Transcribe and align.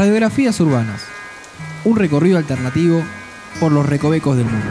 Radiografías 0.00 0.58
urbanas. 0.60 1.02
Un 1.84 1.94
recorrido 1.94 2.38
alternativo 2.38 3.02
por 3.60 3.70
los 3.70 3.86
recovecos 3.86 4.34
del 4.34 4.46
mundo. 4.46 4.66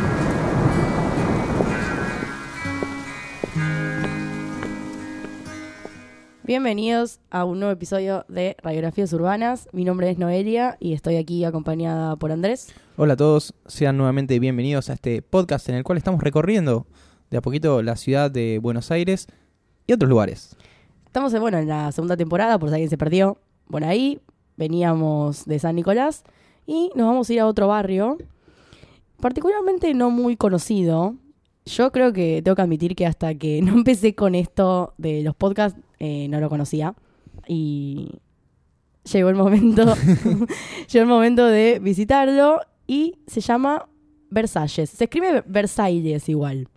Bienvenidos 6.44 7.20
a 7.30 7.46
un 7.46 7.60
nuevo 7.60 7.72
episodio 7.72 8.26
de 8.28 8.58
Radiografías 8.64 9.14
Urbanas. 9.14 9.70
Mi 9.72 9.86
nombre 9.86 10.10
es 10.10 10.18
Noelia 10.18 10.78
y 10.80 10.94
estoy 10.94 11.18
aquí 11.18 11.46
acompañada 11.46 12.16
por 12.16 12.32
Andrés. 12.32 12.74
Hola 12.98 13.14
a 13.14 13.18
todos, 13.18 13.54
sean 13.68 13.98
nuevamente 13.98 14.40
bienvenidos 14.40 14.90
a 14.90 14.94
este 14.94 15.22
podcast 15.22 15.70
en 15.70 15.76
el 15.76 15.84
cual 15.84 16.00
estamos 16.00 16.24
recorriendo 16.24 16.88
de 17.30 17.38
a 17.38 17.42
poquito 17.42 17.84
la 17.84 17.98
ciudad 17.98 18.32
de 18.32 18.58
Buenos 18.58 18.90
Aires 18.90 19.28
y 19.86 19.94
otros 19.94 20.10
lugares. 20.10 20.56
Estamos 21.06 21.40
bueno, 21.40 21.60
en 21.60 21.68
la 21.68 21.92
segunda 21.92 22.18
temporada, 22.18 22.58
por 22.58 22.70
si 22.70 22.74
alguien 22.74 22.90
se 22.90 22.98
perdió. 22.98 23.38
Por 23.70 23.84
ahí 23.84 24.20
veníamos 24.60 25.46
de 25.46 25.58
San 25.58 25.78
Nicolás 25.78 26.24
y 26.68 26.92
nos 26.94 27.08
vamos 27.08 27.30
a 27.30 27.34
ir 27.34 27.40
a 27.40 27.48
otro 27.48 27.68
barrio, 27.70 28.18
particularmente 29.22 29.94
no 29.94 30.12
muy 30.12 30.36
conocido. 30.36 31.16
Yo 31.66 31.92
creo 31.92 32.12
que 32.12 32.42
tengo 32.44 32.56
que 32.56 32.62
admitir 32.62 32.96
que 32.96 33.08
hasta 33.08 33.34
que 33.34 33.62
no 33.64 33.74
empecé 33.74 34.14
con 34.14 34.36
esto 34.36 34.94
de 34.98 35.24
los 35.24 35.34
podcasts, 35.34 35.80
eh, 36.00 36.28
no 36.28 36.40
lo 36.40 36.50
conocía. 36.50 36.94
Y 37.48 38.12
llegó 39.12 39.30
el 39.30 39.36
momento, 39.36 39.96
llegó 40.92 41.04
el 41.04 41.08
momento 41.08 41.46
de 41.46 41.80
visitarlo 41.80 42.60
y 42.86 43.16
se 43.28 43.40
llama 43.40 43.88
Versalles. 44.30 44.90
Se 44.90 45.06
escribe 45.06 45.42
Versailles 45.48 46.28
igual. 46.28 46.68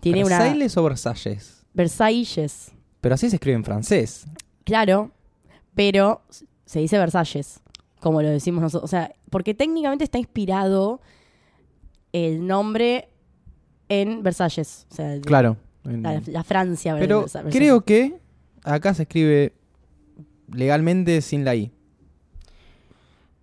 Tiene 0.00 0.24
una 0.24 0.38
¿Versailles 0.38 0.76
o 0.76 0.84
Versalles? 0.84 1.64
Versailles. 1.72 2.72
Pero 3.00 3.14
así 3.14 3.30
se 3.30 3.36
escribe 3.36 3.56
en 3.56 3.64
francés. 3.64 4.26
Claro, 4.64 5.10
pero 5.74 6.22
se 6.72 6.80
dice 6.80 6.96
Versalles, 6.98 7.60
como 8.00 8.22
lo 8.22 8.28
decimos 8.30 8.62
nosotros. 8.62 8.88
O 8.88 8.90
sea, 8.90 9.12
porque 9.30 9.52
técnicamente 9.52 10.04
está 10.04 10.18
inspirado 10.18 11.00
el 12.12 12.46
nombre 12.46 13.10
en 13.88 14.22
Versalles. 14.22 14.86
O 14.90 14.94
sea, 14.94 15.20
Claro. 15.20 15.58
en- 15.84 16.02
la, 16.02 16.22
la 16.26 16.44
Francia. 16.44 16.96
Pero 16.98 17.20
Versalles. 17.20 17.54
creo 17.54 17.82
que 17.82 18.18
acá 18.64 18.94
se 18.94 19.02
escribe 19.02 19.52
legalmente 20.50 21.20
sin 21.20 21.44
la 21.44 21.54
I. 21.54 21.70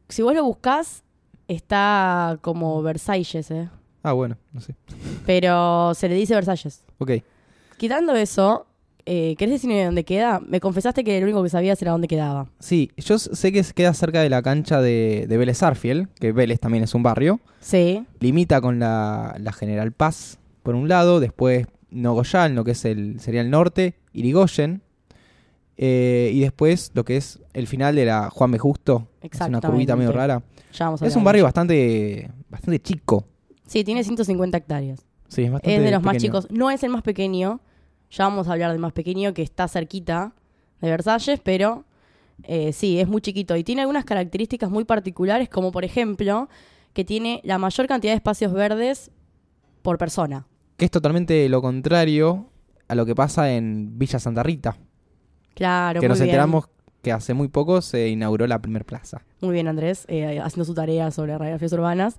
Si 0.07 0.21
vos 0.23 0.33
lo 0.33 0.43
buscás, 0.43 1.03
está 1.47 2.39
como 2.41 2.81
Versalles, 2.81 3.51
¿eh? 3.51 3.69
Ah, 4.01 4.13
bueno, 4.13 4.37
no 4.53 4.61
sé. 4.61 4.75
Pero 5.25 5.93
se 5.93 6.09
le 6.09 6.15
dice 6.15 6.33
Versalles. 6.33 6.83
Ok. 6.97 7.11
Quitando 7.77 8.15
eso, 8.15 8.65
eh, 9.05 9.35
¿querés 9.37 9.55
decirme 9.55 9.83
dónde 9.85 10.03
queda? 10.03 10.39
Me 10.45 10.59
confesaste 10.59 11.03
que 11.03 11.19
lo 11.19 11.25
único 11.25 11.41
que 11.43 11.49
sabías 11.49 11.81
era 11.81 11.91
dónde 11.91 12.07
quedaba. 12.07 12.47
Sí, 12.59 12.91
yo 12.97 13.17
sé 13.17 13.51
que 13.51 13.63
queda 13.73 13.93
cerca 13.93 14.21
de 14.21 14.29
la 14.29 14.41
cancha 14.41 14.81
de, 14.81 15.25
de 15.27 15.37
Vélez 15.37 15.63
Arfiel, 15.63 16.07
que 16.19 16.31
Vélez 16.31 16.59
también 16.59 16.83
es 16.83 16.93
un 16.93 17.03
barrio. 17.03 17.39
Sí, 17.59 18.05
Limita 18.19 18.61
con 18.61 18.79
la, 18.79 19.35
la 19.39 19.51
General 19.51 19.91
Paz 19.91 20.39
por 20.63 20.75
un 20.75 20.87
lado, 20.87 21.19
después 21.19 21.67
Nogoyal, 21.89 22.53
lo 22.53 22.63
que 22.63 22.71
es 22.71 22.85
el, 22.85 23.19
sería 23.19 23.41
el 23.41 23.49
norte, 23.49 23.95
Irigoyen, 24.13 24.81
eh, 25.77 26.31
y 26.33 26.41
después 26.41 26.91
lo 26.93 27.05
que 27.05 27.17
es 27.17 27.39
el 27.53 27.65
final 27.65 27.95
de 27.95 28.05
la 28.05 28.29
Juan 28.29 28.51
B. 28.51 28.59
Justo, 28.59 29.07
es 29.21 29.39
una 29.41 29.61
curvita 29.61 29.95
medio 29.95 30.11
rara. 30.11 30.43
ya 30.73 30.85
vamos 30.85 31.01
a 31.01 31.07
Es 31.07 31.15
un 31.15 31.23
barrio 31.23 31.43
bastante, 31.45 32.29
bastante 32.49 32.81
chico. 32.81 33.25
Sí, 33.65 33.83
tiene 33.83 34.03
150 34.03 34.57
hectáreas. 34.57 35.05
Sí, 35.29 35.43
es 35.43 35.51
bastante 35.51 35.75
Es 35.77 35.83
de 35.83 35.91
los 35.91 36.03
más 36.03 36.17
chicos. 36.17 36.47
No 36.49 36.69
es 36.69 36.83
el 36.83 36.89
más 36.89 37.01
pequeño. 37.01 37.61
Ya 38.11 38.23
vamos 38.25 38.47
a 38.47 38.53
hablar 38.53 38.71
del 38.71 38.79
más 38.79 38.93
pequeño 38.93 39.33
que 39.33 39.41
está 39.41 39.67
cerquita 39.67 40.33
de 40.81 40.89
Versalles, 40.89 41.39
pero 41.43 41.85
eh, 42.43 42.73
sí, 42.73 42.99
es 42.99 43.07
muy 43.07 43.21
chiquito. 43.21 43.55
Y 43.55 43.63
tiene 43.63 43.81
algunas 43.81 44.05
características 44.05 44.69
muy 44.69 44.85
particulares, 44.85 45.49
como 45.49 45.71
por 45.71 45.83
ejemplo 45.83 46.49
que 46.93 47.05
tiene 47.05 47.41
la 47.43 47.57
mayor 47.57 47.87
cantidad 47.87 48.13
de 48.13 48.17
espacios 48.17 48.53
verdes 48.53 49.11
por 49.81 49.97
persona. 49.97 50.47
Que 50.77 50.85
es 50.85 50.91
totalmente 50.91 51.47
lo 51.49 51.61
contrario 51.61 52.49
a 52.87 52.95
lo 52.95 53.05
que 53.05 53.13
pasa 53.15 53.51
en 53.53 53.99
Villa 53.99 54.19
Santa 54.19 54.43
Rita. 54.43 54.77
Claro, 55.53 55.99
que 55.99 56.07
muy 56.07 56.09
nos 56.09 56.19
bien. 56.19 56.29
enteramos 56.29 56.65
que 57.01 57.11
hace 57.11 57.33
muy 57.33 57.47
poco 57.47 57.81
se 57.81 58.09
inauguró 58.09 58.47
la 58.47 58.59
primer 58.59 58.85
plaza. 58.85 59.21
Muy 59.41 59.53
bien, 59.53 59.67
Andrés, 59.67 60.05
eh, 60.07 60.39
haciendo 60.39 60.65
su 60.65 60.73
tarea 60.73 61.11
sobre 61.11 61.37
radiografías 61.37 61.73
urbanas. 61.73 62.17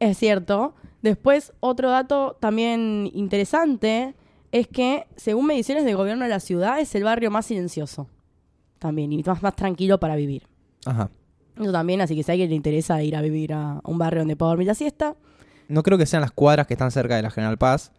Es 0.00 0.16
cierto. 0.16 0.74
Después, 1.02 1.52
otro 1.60 1.90
dato 1.90 2.36
también 2.40 3.10
interesante 3.12 4.14
es 4.54 4.68
que, 4.68 5.08
según 5.16 5.46
mediciones 5.46 5.84
del 5.84 5.96
gobierno 5.96 6.22
de 6.22 6.30
la 6.30 6.38
ciudad, 6.38 6.78
es 6.78 6.94
el 6.94 7.02
barrio 7.02 7.28
más 7.28 7.46
silencioso. 7.46 8.06
También, 8.78 9.12
y 9.12 9.20
más, 9.24 9.42
más 9.42 9.56
tranquilo 9.56 9.98
para 9.98 10.14
vivir. 10.14 10.46
Ajá. 10.86 11.10
Eso 11.60 11.72
también, 11.72 12.00
así 12.00 12.14
que 12.14 12.22
si 12.22 12.30
a 12.30 12.34
alguien 12.34 12.50
le 12.50 12.54
interesa 12.54 13.02
ir 13.02 13.16
a 13.16 13.20
vivir 13.20 13.52
a 13.52 13.80
un 13.82 13.98
barrio 13.98 14.20
donde 14.20 14.36
pueda 14.36 14.50
dormir 14.50 14.68
la 14.68 14.76
siesta, 14.76 15.16
No 15.66 15.82
creo 15.82 15.98
que 15.98 16.06
sean 16.06 16.20
las 16.20 16.30
cuadras 16.30 16.68
que 16.68 16.74
están 16.74 16.92
cerca 16.92 17.16
de 17.16 17.22
la 17.22 17.30
General 17.30 17.58
Paz, 17.58 17.90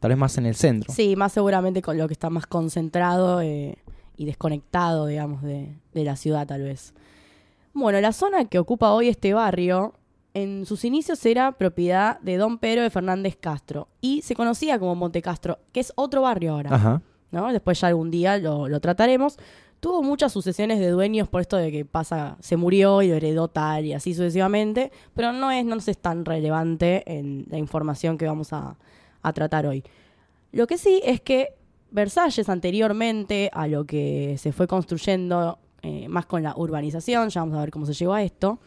tal 0.00 0.08
vez 0.08 0.18
más 0.18 0.36
en 0.38 0.46
el 0.46 0.56
centro. 0.56 0.92
sí, 0.92 1.14
más 1.14 1.32
seguramente 1.34 1.82
con 1.82 1.96
lo 1.96 2.08
que 2.08 2.14
está 2.14 2.30
más 2.30 2.48
concentrado 2.48 3.40
eh, 3.40 3.76
y 4.16 4.24
desconectado, 4.24 5.06
digamos, 5.06 5.42
de, 5.42 5.78
de 5.94 6.04
la 6.04 6.16
ciudad 6.16 6.48
tal 6.48 6.62
vez. 6.62 6.94
Bueno, 7.74 8.00
la 8.00 8.12
zona 8.12 8.44
que 8.46 8.58
ocupa 8.58 8.90
hoy 8.90 9.06
este 9.06 9.34
barrio, 9.34 9.94
en 10.34 10.66
sus 10.66 10.84
inicios 10.84 11.24
era 11.26 11.52
propiedad 11.52 12.20
de 12.20 12.36
don 12.36 12.58
Pedro 12.58 12.82
de 12.82 12.90
Fernández 12.90 13.36
Castro 13.36 13.88
y 14.00 14.22
se 14.22 14.34
conocía 14.34 14.78
como 14.78 14.94
Monte 14.94 15.22
Castro, 15.22 15.58
que 15.72 15.80
es 15.80 15.92
otro 15.96 16.22
barrio 16.22 16.52
ahora. 16.52 16.74
Ajá. 16.74 17.02
¿no? 17.32 17.52
Después 17.52 17.80
ya 17.80 17.88
algún 17.88 18.10
día 18.10 18.38
lo, 18.38 18.68
lo 18.68 18.80
trataremos. 18.80 19.38
Tuvo 19.80 20.02
muchas 20.02 20.32
sucesiones 20.32 20.78
de 20.78 20.90
dueños 20.90 21.28
por 21.28 21.40
esto 21.40 21.56
de 21.56 21.72
que 21.72 21.84
pasa, 21.84 22.36
se 22.40 22.56
murió 22.56 23.02
y 23.02 23.08
lo 23.08 23.16
heredó 23.16 23.48
tal 23.48 23.84
y 23.84 23.94
así 23.94 24.14
sucesivamente, 24.14 24.92
pero 25.12 25.32
no 25.32 25.50
es, 25.50 25.64
no 25.64 25.74
es 25.74 25.98
tan 25.98 26.24
relevante 26.24 27.02
en 27.06 27.46
la 27.50 27.58
información 27.58 28.16
que 28.16 28.26
vamos 28.26 28.52
a, 28.52 28.76
a 29.22 29.32
tratar 29.32 29.66
hoy. 29.66 29.82
Lo 30.52 30.68
que 30.68 30.78
sí 30.78 31.00
es 31.04 31.20
que 31.20 31.54
Versalles 31.90 32.48
anteriormente 32.48 33.50
a 33.52 33.66
lo 33.66 33.84
que 33.84 34.36
se 34.38 34.52
fue 34.52 34.68
construyendo 34.68 35.58
eh, 35.82 36.06
más 36.08 36.26
con 36.26 36.42
la 36.42 36.54
urbanización, 36.56 37.28
ya 37.28 37.40
vamos 37.40 37.56
a 37.56 37.60
ver 37.60 37.70
cómo 37.70 37.86
se 37.86 37.92
llegó 37.92 38.14
a 38.14 38.22
esto, 38.22 38.60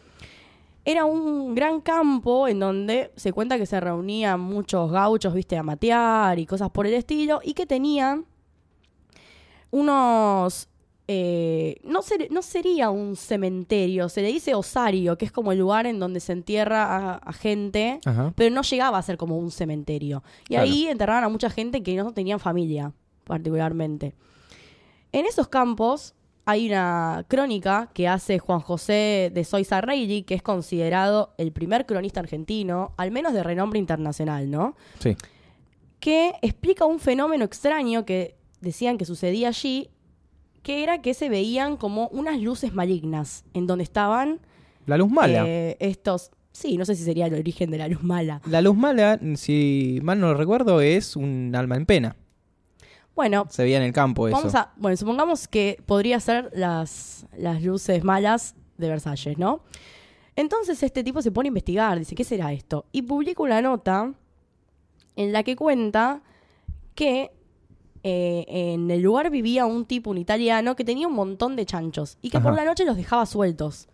era 0.86 1.04
un 1.04 1.54
gran 1.54 1.80
campo 1.80 2.46
en 2.48 2.60
donde 2.60 3.10
se 3.16 3.32
cuenta 3.32 3.58
que 3.58 3.66
se 3.66 3.78
reunían 3.80 4.40
muchos 4.40 4.90
gauchos, 4.90 5.34
viste, 5.34 5.56
a 5.58 5.62
matear 5.62 6.38
y 6.38 6.46
cosas 6.46 6.70
por 6.70 6.86
el 6.86 6.94
estilo, 6.94 7.40
y 7.44 7.52
que 7.54 7.66
tenían 7.66 8.24
unos... 9.70 10.68
eh, 11.08 11.76
no, 11.84 12.02
ser- 12.02 12.28
no 12.30 12.42
sería 12.42 12.90
un 12.90 13.14
cementerio, 13.16 14.08
se 14.08 14.22
le 14.22 14.28
dice 14.28 14.54
osario, 14.54 15.16
que 15.18 15.24
es 15.24 15.32
como 15.32 15.52
el 15.52 15.58
lugar 15.58 15.86
en 15.86 15.98
donde 16.00 16.20
se 16.20 16.32
entierra 16.32 16.84
a, 16.84 17.14
a 17.16 17.32
gente, 17.32 18.00
Ajá. 18.04 18.32
pero 18.36 18.54
no 18.54 18.62
llegaba 18.62 18.98
a 18.98 19.02
ser 19.02 19.16
como 19.16 19.38
un 19.38 19.50
cementerio. 19.50 20.22
Y 20.44 20.54
Claro. 20.54 20.64
ahí 20.64 20.86
enterraban 20.88 21.24
a 21.24 21.28
mucha 21.28 21.50
gente 21.50 21.82
que 21.82 21.94
no 21.96 22.12
tenían 22.12 22.40
familia, 22.40 22.92
particularmente. 23.24 24.14
En 25.12 25.26
esos 25.26 25.46
campos 25.48 26.14
hay 26.48 26.68
una 26.68 27.24
crónica 27.28 27.90
que 27.92 28.06
hace 28.08 28.38
Juan 28.38 28.60
José 28.60 29.30
de 29.34 29.44
Soiza 29.44 29.80
Reilly, 29.80 30.22
que 30.22 30.34
es 30.34 30.42
considerado 30.42 31.34
el 31.38 31.50
primer 31.52 31.86
cronista 31.86 32.20
argentino, 32.20 32.94
al 32.96 33.10
menos 33.10 33.34
de 33.34 33.42
renombre 33.42 33.78
internacional, 33.80 34.50
¿no? 34.50 34.76
Sí. 35.00 35.16
que 35.98 36.34
explica 36.42 36.84
un 36.84 37.00
fenómeno 37.00 37.44
extraño 37.44 38.04
que 38.04 38.36
decían 38.60 38.96
que 38.96 39.04
sucedía 39.04 39.48
allí, 39.48 39.90
que 40.62 40.82
era 40.84 41.02
que 41.02 41.14
se 41.14 41.28
veían 41.28 41.76
como 41.76 42.08
unas 42.08 42.40
luces 42.40 42.72
malignas 42.74 43.44
en 43.52 43.66
donde 43.66 43.82
estaban 43.84 44.40
La 44.86 44.96
luz 44.96 45.10
mala. 45.10 45.44
eh, 45.46 45.76
estos... 45.80 46.30
Sí, 46.52 46.78
no 46.78 46.84
sé 46.86 46.94
si 46.94 47.04
sería 47.04 47.26
el 47.26 47.34
origen 47.34 47.70
de 47.70 47.78
la 47.78 47.86
luz 47.88 48.02
mala. 48.02 48.40
La 48.48 48.62
luz 48.62 48.76
mala, 48.76 49.20
si 49.34 49.98
mal 50.02 50.18
no 50.20 50.28
lo 50.28 50.34
recuerdo, 50.34 50.80
es 50.80 51.14
un 51.16 51.52
alma 51.54 51.76
en 51.76 51.84
pena. 51.86 52.16
Bueno, 53.16 53.46
Se 53.48 53.62
veía 53.64 53.78
en 53.78 53.82
el 53.82 53.92
campo 53.92 54.28
eso. 54.28 54.36
vamos 54.36 54.54
a... 54.54 54.72
Bueno, 54.76 54.96
supongamos 54.96 55.48
que 55.48 55.82
podría 55.86 56.20
ser 56.20 56.50
las, 56.54 57.26
las 57.36 57.62
luces 57.62 58.04
malas 58.04 58.54
de 58.76 58.88
Versalles, 58.90 59.38
¿no? 59.38 59.62
Entonces 60.36 60.82
este 60.82 61.02
tipo 61.02 61.22
se 61.22 61.32
pone 61.32 61.46
a 61.46 61.48
investigar, 61.48 61.98
dice, 61.98 62.14
¿qué 62.14 62.24
será 62.24 62.52
esto? 62.52 62.84
Y 62.92 63.02
publica 63.02 63.42
una 63.42 63.62
nota 63.62 64.12
en 65.16 65.32
la 65.32 65.42
que 65.42 65.56
cuenta 65.56 66.20
que 66.94 67.32
eh, 68.02 68.44
en 68.46 68.90
el 68.90 69.00
lugar 69.00 69.30
vivía 69.30 69.64
un 69.64 69.86
tipo, 69.86 70.10
un 70.10 70.18
italiano, 70.18 70.76
que 70.76 70.84
tenía 70.84 71.08
un 71.08 71.14
montón 71.14 71.56
de 71.56 71.64
chanchos 71.64 72.18
y 72.20 72.28
que 72.28 72.38
por 72.38 72.54
la 72.54 72.66
noche 72.66 72.84
los 72.84 72.98
dejaba 72.98 73.24
sueltos. 73.24 73.88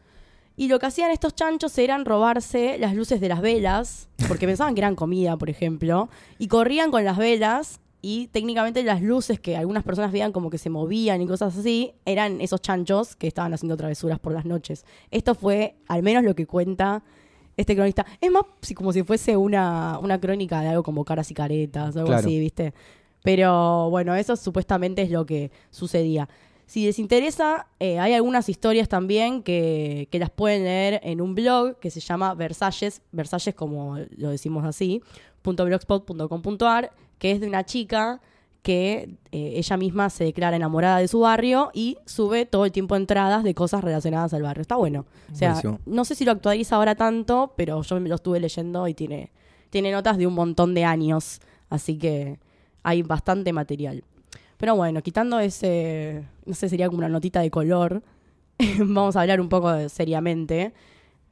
Y 0.56 0.66
lo 0.66 0.80
que 0.80 0.86
hacían 0.86 1.12
estos 1.12 1.34
chanchos 1.34 1.78
eran 1.78 2.04
robarse 2.04 2.76
las 2.78 2.94
luces 2.94 3.20
de 3.20 3.28
las 3.28 3.40
velas, 3.40 4.08
porque 4.26 4.46
pensaban 4.46 4.74
que 4.74 4.80
eran 4.80 4.96
comida, 4.96 5.36
por 5.36 5.48
ejemplo, 5.48 6.10
y 6.38 6.48
corrían 6.48 6.90
con 6.90 7.04
las 7.04 7.16
velas 7.16 7.80
y 8.04 8.26
técnicamente 8.28 8.82
las 8.82 9.00
luces 9.00 9.38
que 9.40 9.56
algunas 9.56 9.84
personas 9.84 10.10
veían 10.12 10.32
como 10.32 10.50
que 10.50 10.58
se 10.58 10.68
movían 10.70 11.22
y 11.22 11.26
cosas 11.26 11.56
así, 11.56 11.92
eran 12.04 12.40
esos 12.40 12.60
chanchos 12.60 13.14
que 13.16 13.28
estaban 13.28 13.54
haciendo 13.54 13.76
travesuras 13.76 14.18
por 14.18 14.32
las 14.32 14.44
noches. 14.44 14.84
Esto 15.12 15.34
fue 15.36 15.76
al 15.86 16.02
menos 16.02 16.24
lo 16.24 16.34
que 16.34 16.44
cuenta 16.46 17.02
este 17.56 17.76
cronista. 17.76 18.04
Es 18.20 18.30
más 18.30 18.42
si- 18.60 18.74
como 18.74 18.92
si 18.92 19.02
fuese 19.04 19.36
una, 19.36 19.98
una 20.02 20.20
crónica 20.20 20.60
de 20.62 20.68
algo 20.68 20.82
como 20.82 21.04
caras 21.04 21.30
y 21.30 21.34
caretas, 21.34 21.96
algo 21.96 22.08
Claro. 22.08 22.26
así, 22.26 22.38
¿viste? 22.40 22.74
Pero 23.22 23.88
bueno, 23.90 24.16
eso 24.16 24.34
supuestamente 24.36 25.02
es 25.02 25.10
lo 25.10 25.24
que 25.24 25.52
sucedía. 25.70 26.28
Si 26.66 26.86
les 26.86 26.98
interesa, 26.98 27.66
eh, 27.78 27.98
hay 28.00 28.14
algunas 28.14 28.48
historias 28.48 28.88
también 28.88 29.42
que, 29.42 30.08
que 30.10 30.18
las 30.18 30.30
pueden 30.30 30.64
leer 30.64 31.00
en 31.04 31.20
un 31.20 31.34
blog 31.36 31.78
que 31.78 31.90
se 31.90 32.00
llama 32.00 32.34
Versalles, 32.34 33.02
Versalles 33.12 33.54
como 33.54 33.98
lo 34.16 34.30
decimos 34.30 34.64
así, 34.64 35.02
.blogspot.com.ar, 35.44 36.92
que 37.22 37.30
es 37.30 37.40
de 37.40 37.46
una 37.46 37.62
chica 37.64 38.20
que 38.62 39.14
eh, 39.30 39.52
ella 39.56 39.76
misma 39.76 40.10
se 40.10 40.24
declara 40.24 40.56
enamorada 40.56 40.98
de 40.98 41.06
su 41.06 41.20
barrio 41.20 41.70
y 41.72 41.98
sube 42.04 42.46
todo 42.46 42.64
el 42.64 42.72
tiempo 42.72 42.96
entradas 42.96 43.44
de 43.44 43.54
cosas 43.54 43.84
relacionadas 43.84 44.34
al 44.34 44.42
barrio. 44.42 44.62
Está 44.62 44.74
bueno. 44.74 45.06
O 45.32 45.34
sea, 45.36 45.50
Buenísimo. 45.50 45.78
no 45.86 46.04
sé 46.04 46.16
si 46.16 46.24
lo 46.24 46.32
actualiza 46.32 46.74
ahora 46.74 46.96
tanto, 46.96 47.54
pero 47.56 47.80
yo 47.82 48.00
me 48.00 48.08
lo 48.08 48.16
estuve 48.16 48.40
leyendo 48.40 48.88
y 48.88 48.94
tiene, 48.94 49.30
tiene 49.70 49.92
notas 49.92 50.18
de 50.18 50.26
un 50.26 50.34
montón 50.34 50.74
de 50.74 50.84
años. 50.84 51.40
Así 51.70 51.96
que 51.96 52.40
hay 52.82 53.02
bastante 53.02 53.52
material. 53.52 54.02
Pero 54.56 54.74
bueno, 54.74 55.00
quitando 55.00 55.38
ese, 55.38 56.24
no 56.44 56.54
sé, 56.54 56.68
sería 56.68 56.86
como 56.86 56.98
una 56.98 57.08
notita 57.08 57.40
de 57.40 57.50
color, 57.52 58.02
vamos 58.78 59.14
a 59.14 59.20
hablar 59.20 59.40
un 59.40 59.48
poco 59.48 59.70
de- 59.72 59.88
seriamente 59.88 60.72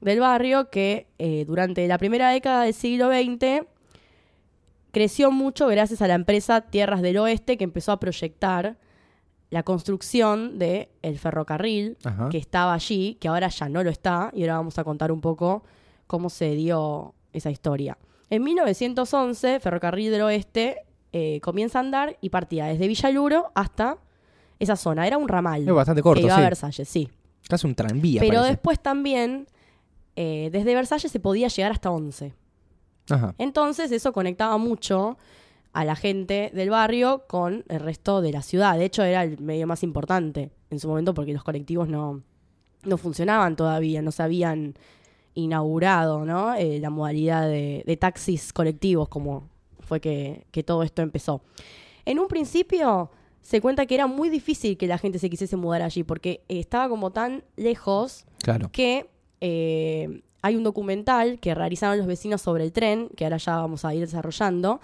del 0.01 0.21
barrio 0.21 0.71
que 0.71 1.09
eh, 1.19 1.45
durante 1.47 1.87
la 1.89 1.99
primera 1.99 2.31
década 2.31 2.63
del 2.65 2.75
siglo 2.75 3.09
XX 3.11 3.67
creció 4.93 5.31
mucho 5.31 5.67
gracias 5.67 6.03
a 6.03 6.09
la 6.09 6.15
empresa 6.15 6.63
Tierras 6.63 7.03
del 7.03 7.19
Oeste 7.19 7.57
que 7.57 7.65
empezó 7.65 7.93
a 7.93 8.01
proyectar 8.01 8.77
la 9.51 9.63
construcción 9.65 10.59
del 10.59 10.89
el 11.03 11.19
ferrocarril 11.19 11.97
Ajá. 12.05 12.29
que 12.29 12.39
estaba 12.39 12.73
allí, 12.73 13.17
que 13.21 13.29
ahora 13.29 13.49
ya 13.49 13.69
no 13.69 13.83
lo 13.83 13.91
está, 13.91 14.31
y 14.33 14.43
ahora 14.43 14.57
vamos 14.57 14.79
a 14.79 14.85
contar 14.85 15.11
un 15.11 15.21
poco 15.21 15.65
cómo 16.07 16.31
se 16.31 16.55
dio 16.55 17.15
esa 17.33 17.51
historia. 17.51 17.99
En 18.31 18.45
1911, 18.45 19.59
Ferrocarril 19.59 20.13
del 20.13 20.23
Oeste 20.23 20.85
eh, 21.13 21.41
comienza 21.41 21.79
a 21.79 21.81
andar 21.81 22.17
y 22.21 22.31
partía 22.31 22.67
desde 22.67 22.87
Villaluro 22.87 23.51
hasta 23.55 23.99
esa 24.61 24.77
zona. 24.77 25.07
Era 25.07 25.19
un 25.19 25.27
ramal. 25.27 25.67
Es 25.67 25.75
bastante 25.75 26.03
corto, 26.03 26.21
que 26.21 26.27
iba 26.27 26.37
sí. 26.37 26.41
a 26.41 26.45
Versalles, 26.45 26.89
sí. 26.89 27.09
Casi 27.49 27.67
un 27.67 27.75
tranvía, 27.75 28.21
Pero 28.21 28.35
parece. 28.35 28.51
después 28.51 28.79
también, 28.81 29.49
eh, 30.15 30.51
desde 30.53 30.75
Versalles 30.75 31.11
se 31.11 31.19
podía 31.19 31.49
llegar 31.49 31.73
hasta 31.73 31.91
11. 31.91 32.35
Ajá. 33.09 33.35
Entonces 33.39 33.91
eso 33.93 34.13
conectaba 34.13 34.59
mucho 34.59 35.17
a 35.73 35.85
la 35.85 35.95
gente 35.97 36.51
del 36.53 36.71
barrio 36.71 37.25
con 37.29 37.65
el 37.69 37.81
resto 37.81 38.21
de 38.21 38.33
la 38.33 38.43
ciudad. 38.43 38.77
De 38.77 38.85
hecho, 38.85 39.03
era 39.05 39.23
el 39.25 39.39
medio 39.41 39.67
más 39.67 39.83
importante 39.83 40.51
en 40.71 40.79
su 40.81 40.89
momento 40.89 41.15
porque 41.15 41.33
los 41.33 41.45
colectivos 41.45 41.89
no, 41.89 42.23
no 42.85 42.97
funcionaban 42.99 43.57
todavía, 43.57 44.03
no 44.03 44.11
se 44.11 44.23
habían 44.23 44.75
inaugurado 45.35 46.25
¿no? 46.25 46.55
Eh, 46.55 46.81
la 46.81 46.91
modalidad 46.91 47.47
de, 47.49 47.85
de 47.87 47.97
taxis 47.97 48.53
colectivos 48.53 49.09
como 49.09 49.49
fue 49.79 50.01
que, 50.01 50.45
que 50.51 50.63
todo 50.63 50.83
esto 50.83 51.03
empezó. 51.03 51.41
En 52.05 52.19
un 52.19 52.29
principio 52.29 53.11
se 53.41 53.61
cuenta 53.61 53.87
que 53.87 53.95
era 53.95 54.07
muy 54.07 54.29
difícil 54.29 54.77
que 54.77 54.87
la 54.87 54.99
gente 54.99 55.19
se 55.19 55.31
quisiese 55.31 55.57
mudar 55.57 55.83
allí 55.83 56.03
porque 56.03 56.43
estaba 56.49 56.89
como 56.89 57.11
tan 57.13 57.45
lejos 57.57 58.25
Claro. 58.43 58.71
que 58.73 59.09
eh, 59.41 60.23
hay 60.43 60.57
un 60.57 60.65
documental 60.65 61.39
que 61.39 61.55
realizaron 61.55 61.99
los 61.99 62.07
vecinos 62.07 62.43
sobre 62.43 62.65
el 62.65 62.73
tren, 62.73 63.09
que 63.17 63.25
ahora 63.25 63.37
ya 63.37 63.57
vamos 63.57 63.85
a 63.85 63.95
ir 63.95 64.01
desarrollando, 64.01 64.81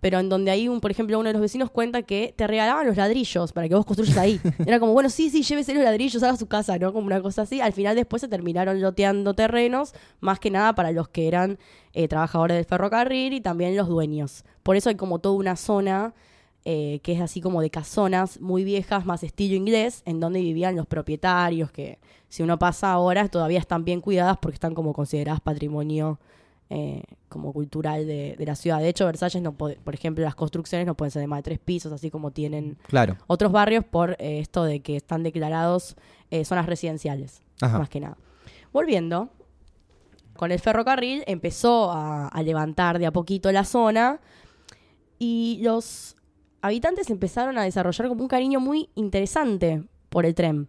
pero 0.00 0.18
en 0.18 0.28
donde 0.28 0.50
ahí, 0.50 0.66
un, 0.66 0.80
por 0.80 0.90
ejemplo, 0.90 1.18
uno 1.18 1.28
de 1.28 1.34
los 1.34 1.42
vecinos 1.42 1.70
cuenta 1.70 2.02
que 2.02 2.34
te 2.36 2.46
regalaban 2.46 2.86
los 2.86 2.96
ladrillos 2.96 3.52
para 3.52 3.68
que 3.68 3.74
vos 3.74 3.84
construyas 3.84 4.16
ahí. 4.16 4.40
Era 4.66 4.80
como, 4.80 4.92
bueno, 4.92 5.10
sí, 5.10 5.28
sí, 5.28 5.42
llévese 5.42 5.74
los 5.74 5.84
ladrillos, 5.84 6.22
haga 6.22 6.36
su 6.36 6.46
casa, 6.46 6.78
¿no? 6.78 6.92
Como 6.92 7.06
una 7.06 7.20
cosa 7.20 7.42
así. 7.42 7.60
Al 7.60 7.72
final 7.72 7.94
después 7.94 8.20
se 8.20 8.28
terminaron 8.28 8.80
loteando 8.80 9.34
terrenos, 9.34 9.92
más 10.20 10.40
que 10.40 10.50
nada 10.50 10.74
para 10.74 10.90
los 10.92 11.08
que 11.08 11.28
eran 11.28 11.58
eh, 11.92 12.08
trabajadores 12.08 12.56
del 12.56 12.64
ferrocarril 12.64 13.34
y 13.34 13.40
también 13.42 13.76
los 13.76 13.88
dueños. 13.88 14.44
Por 14.62 14.76
eso 14.76 14.88
hay 14.88 14.94
como 14.94 15.18
toda 15.18 15.34
una 15.34 15.56
zona 15.56 16.14
eh, 16.64 17.00
que 17.02 17.12
es 17.12 17.20
así 17.20 17.40
como 17.40 17.60
de 17.62 17.70
casonas 17.70 18.40
muy 18.40 18.64
viejas, 18.64 19.06
más 19.06 19.22
estilo 19.22 19.54
inglés, 19.54 20.02
en 20.04 20.20
donde 20.20 20.40
vivían 20.40 20.76
los 20.76 20.86
propietarios, 20.86 21.70
que 21.70 21.98
si 22.28 22.42
uno 22.42 22.58
pasa 22.58 22.92
ahora 22.92 23.28
todavía 23.28 23.58
están 23.58 23.84
bien 23.84 24.00
cuidadas 24.00 24.36
porque 24.40 24.54
están 24.54 24.74
como 24.74 24.92
consideradas 24.92 25.40
patrimonio 25.40 26.18
eh, 26.68 27.02
como 27.28 27.52
cultural 27.52 28.06
de, 28.06 28.36
de 28.38 28.46
la 28.46 28.54
ciudad. 28.54 28.78
De 28.78 28.88
hecho, 28.88 29.04
Versalles, 29.06 29.42
no 29.42 29.52
puede- 29.52 29.76
por 29.76 29.94
ejemplo, 29.94 30.22
las 30.24 30.36
construcciones 30.36 30.86
no 30.86 30.94
pueden 30.94 31.10
ser 31.10 31.20
de 31.20 31.26
más 31.26 31.38
de 31.38 31.42
tres 31.42 31.58
pisos, 31.58 31.92
así 31.92 32.10
como 32.10 32.30
tienen 32.30 32.76
Claro. 32.86 33.16
otros 33.26 33.50
barrios 33.50 33.84
por 33.84 34.12
eh, 34.20 34.38
esto 34.38 34.62
de 34.64 34.80
que 34.80 34.96
están 34.96 35.22
declarados 35.24 35.96
zonas 36.44 36.66
residenciales, 36.66 37.42
Ajá. 37.60 37.78
más 37.78 37.88
que 37.88 37.98
nada. 37.98 38.16
Volviendo, 38.72 39.30
con 40.36 40.52
el 40.52 40.60
ferrocarril 40.60 41.24
empezó 41.26 41.90
a, 41.90 42.28
a 42.28 42.42
levantar 42.44 43.00
de 43.00 43.06
a 43.06 43.10
poquito 43.10 43.50
la 43.50 43.64
zona 43.64 44.20
y 45.18 45.58
los 45.62 46.14
habitantes 46.62 47.10
empezaron 47.10 47.58
a 47.58 47.62
desarrollar 47.62 48.08
como 48.08 48.22
un 48.22 48.28
cariño 48.28 48.60
muy 48.60 48.90
interesante 48.94 49.82
por 50.08 50.26
el 50.26 50.34
tren. 50.34 50.68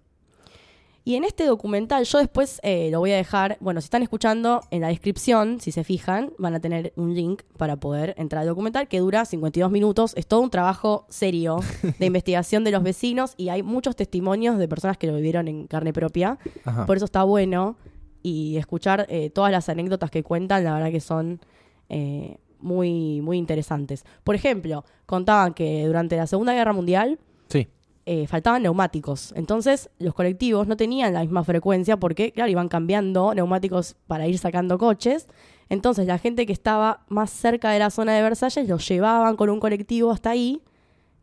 Y 1.03 1.15
en 1.15 1.23
este 1.23 1.45
documental, 1.45 2.03
yo 2.05 2.19
después 2.19 2.59
eh, 2.61 2.89
lo 2.91 2.99
voy 2.99 3.11
a 3.11 3.15
dejar, 3.15 3.57
bueno, 3.59 3.81
si 3.81 3.85
están 3.85 4.03
escuchando, 4.03 4.61
en 4.69 4.81
la 4.81 4.89
descripción, 4.89 5.59
si 5.59 5.71
se 5.71 5.83
fijan, 5.83 6.31
van 6.37 6.53
a 6.53 6.59
tener 6.59 6.93
un 6.95 7.15
link 7.15 7.41
para 7.57 7.75
poder 7.77 8.13
entrar 8.17 8.41
al 8.41 8.47
documental 8.47 8.87
que 8.87 8.99
dura 8.99 9.25
52 9.25 9.71
minutos. 9.71 10.13
Es 10.15 10.27
todo 10.27 10.41
un 10.41 10.51
trabajo 10.51 11.07
serio 11.09 11.59
de 11.97 12.05
investigación 12.05 12.63
de 12.63 12.71
los 12.71 12.83
vecinos 12.83 13.33
y 13.35 13.49
hay 13.49 13.63
muchos 13.63 13.95
testimonios 13.95 14.59
de 14.59 14.67
personas 14.67 14.97
que 14.97 15.07
lo 15.07 15.15
vivieron 15.15 15.47
en 15.47 15.65
carne 15.65 15.91
propia. 15.91 16.37
Ajá. 16.65 16.85
Por 16.85 16.97
eso 16.97 17.05
está 17.05 17.23
bueno 17.23 17.77
y 18.21 18.57
escuchar 18.57 19.07
eh, 19.09 19.31
todas 19.31 19.51
las 19.51 19.69
anécdotas 19.69 20.11
que 20.11 20.21
cuentan, 20.21 20.63
la 20.63 20.75
verdad 20.75 20.91
que 20.91 21.01
son 21.01 21.41
eh, 21.89 22.37
muy, 22.61 23.21
muy 23.21 23.37
interesantes. 23.37 24.03
Por 24.23 24.35
ejemplo, 24.35 24.83
contaban 25.05 25.53
que 25.53 25.85
durante 25.85 26.15
la 26.17 26.27
Segunda 26.27 26.53
Guerra 26.53 26.73
Mundial 26.73 27.19
Sí. 27.47 27.67
eh, 28.05 28.27
faltaban 28.27 28.63
neumáticos. 28.63 29.33
Entonces, 29.35 29.89
los 29.99 30.13
colectivos 30.13 30.67
no 30.67 30.75
tenían 30.77 31.13
la 31.13 31.21
misma 31.21 31.43
frecuencia 31.43 31.97
porque, 31.97 32.31
claro, 32.31 32.49
iban 32.51 32.67
cambiando 32.69 33.33
neumáticos 33.33 33.95
para 34.07 34.27
ir 34.27 34.37
sacando 34.37 34.77
coches. 34.77 35.27
Entonces, 35.69 36.07
la 36.07 36.17
gente 36.17 36.45
que 36.45 36.53
estaba 36.53 37.05
más 37.09 37.29
cerca 37.29 37.71
de 37.71 37.79
la 37.79 37.89
zona 37.89 38.13
de 38.13 38.21
Versalles 38.21 38.67
los 38.67 38.87
llevaban 38.87 39.35
con 39.35 39.49
un 39.49 39.59
colectivo 39.59 40.11
hasta 40.11 40.31
ahí 40.31 40.61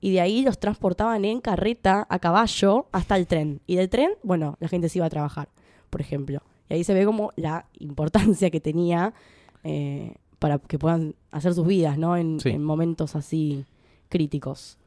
y 0.01 0.13
de 0.13 0.21
ahí 0.21 0.43
los 0.43 0.59
transportaban 0.61 1.25
en 1.25 1.41
carreta 1.41 2.07
a 2.09 2.19
caballo 2.21 2.87
hasta 2.93 3.17
el 3.17 3.27
tren. 3.27 3.61
Y 3.67 3.75
del 3.77 3.89
tren, 3.89 4.13
bueno, 4.23 4.57
la 4.61 4.69
gente 4.69 4.89
se 4.89 4.99
iba 5.01 5.07
a 5.07 5.11
trabajar, 5.11 5.49
por 5.91 6.01
ejemplo. 6.01 6.41
Y 6.71 6.75
ahí 6.75 6.85
se 6.85 6.95
ve 6.95 7.05
como 7.05 7.33
la 7.35 7.67
importancia 7.81 8.51
que 8.51 8.61
tenía 8.61 9.13
eh, 9.65 10.15
para 10.39 10.59
que 10.59 10.79
puedan 10.79 11.15
hacer 11.31 11.55
sus 11.55 11.67
vidas, 11.67 11.99
¿no? 11.99 12.17
En, 12.17 12.41
Sí. 12.41 12.51
en 12.51 12.63
momentos 12.65 13.17
así 13.17 13.65
críticos. 14.09 14.79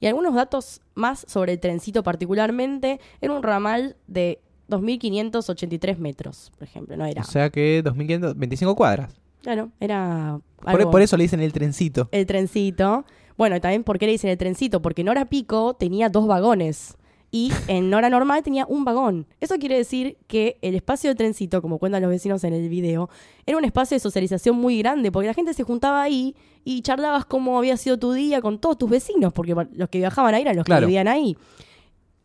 Y 0.00 0.06
algunos 0.06 0.34
datos 0.34 0.80
más 0.94 1.24
sobre 1.28 1.52
el 1.52 1.60
trencito 1.60 2.02
particularmente. 2.02 3.00
Era 3.20 3.32
un 3.32 3.42
ramal 3.42 3.96
de 4.06 4.40
2.583 4.68 5.98
metros, 5.98 6.52
por 6.58 6.64
ejemplo. 6.66 6.96
No 6.96 7.04
era... 7.06 7.22
O 7.22 7.24
sea 7.24 7.50
que 7.50 7.82
2500, 7.82 8.36
25 8.36 8.76
cuadras. 8.76 9.14
claro, 9.42 9.70
era... 9.80 10.40
Por 10.90 11.02
eso 11.02 11.16
le 11.16 11.24
dicen 11.24 11.40
el 11.40 11.52
trencito. 11.52 12.08
el 12.12 12.26
trencito. 12.26 13.04
Bueno, 13.36 13.56
y 13.56 13.60
también 13.60 13.84
por 13.84 13.98
qué 13.98 14.06
le 14.06 14.12
dicen 14.12 14.30
el 14.30 14.38
trencito, 14.38 14.80
porque 14.80 15.02
en 15.02 15.08
hora 15.10 15.26
pico 15.26 15.74
tenía 15.74 16.08
dos 16.08 16.26
vagones 16.26 16.96
y 17.36 17.50
en 17.66 17.92
hora 17.92 18.08
normal 18.10 18.44
tenía 18.44 18.64
un 18.64 18.84
vagón. 18.84 19.26
Eso 19.40 19.58
quiere 19.58 19.76
decir 19.76 20.18
que 20.28 20.56
el 20.62 20.76
espacio 20.76 21.10
del 21.10 21.16
trencito, 21.16 21.60
como 21.60 21.80
cuentan 21.80 22.00
los 22.00 22.08
vecinos 22.12 22.44
en 22.44 22.52
el 22.52 22.68
video, 22.68 23.10
era 23.44 23.58
un 23.58 23.64
espacio 23.64 23.96
de 23.96 23.98
socialización 23.98 24.54
muy 24.54 24.78
grande, 24.78 25.10
porque 25.10 25.26
la 25.26 25.34
gente 25.34 25.52
se 25.52 25.64
juntaba 25.64 26.00
ahí 26.00 26.36
y 26.62 26.80
charlabas 26.82 27.24
cómo 27.24 27.58
había 27.58 27.76
sido 27.76 27.98
tu 27.98 28.12
día 28.12 28.40
con 28.40 28.60
todos 28.60 28.78
tus 28.78 28.88
vecinos, 28.88 29.32
porque 29.32 29.52
los 29.72 29.88
que 29.88 29.98
viajaban 29.98 30.32
ahí 30.32 30.42
eran 30.42 30.54
los 30.54 30.64
Claro. 30.64 30.82
que 30.82 30.86
vivían 30.86 31.08
ahí. 31.08 31.36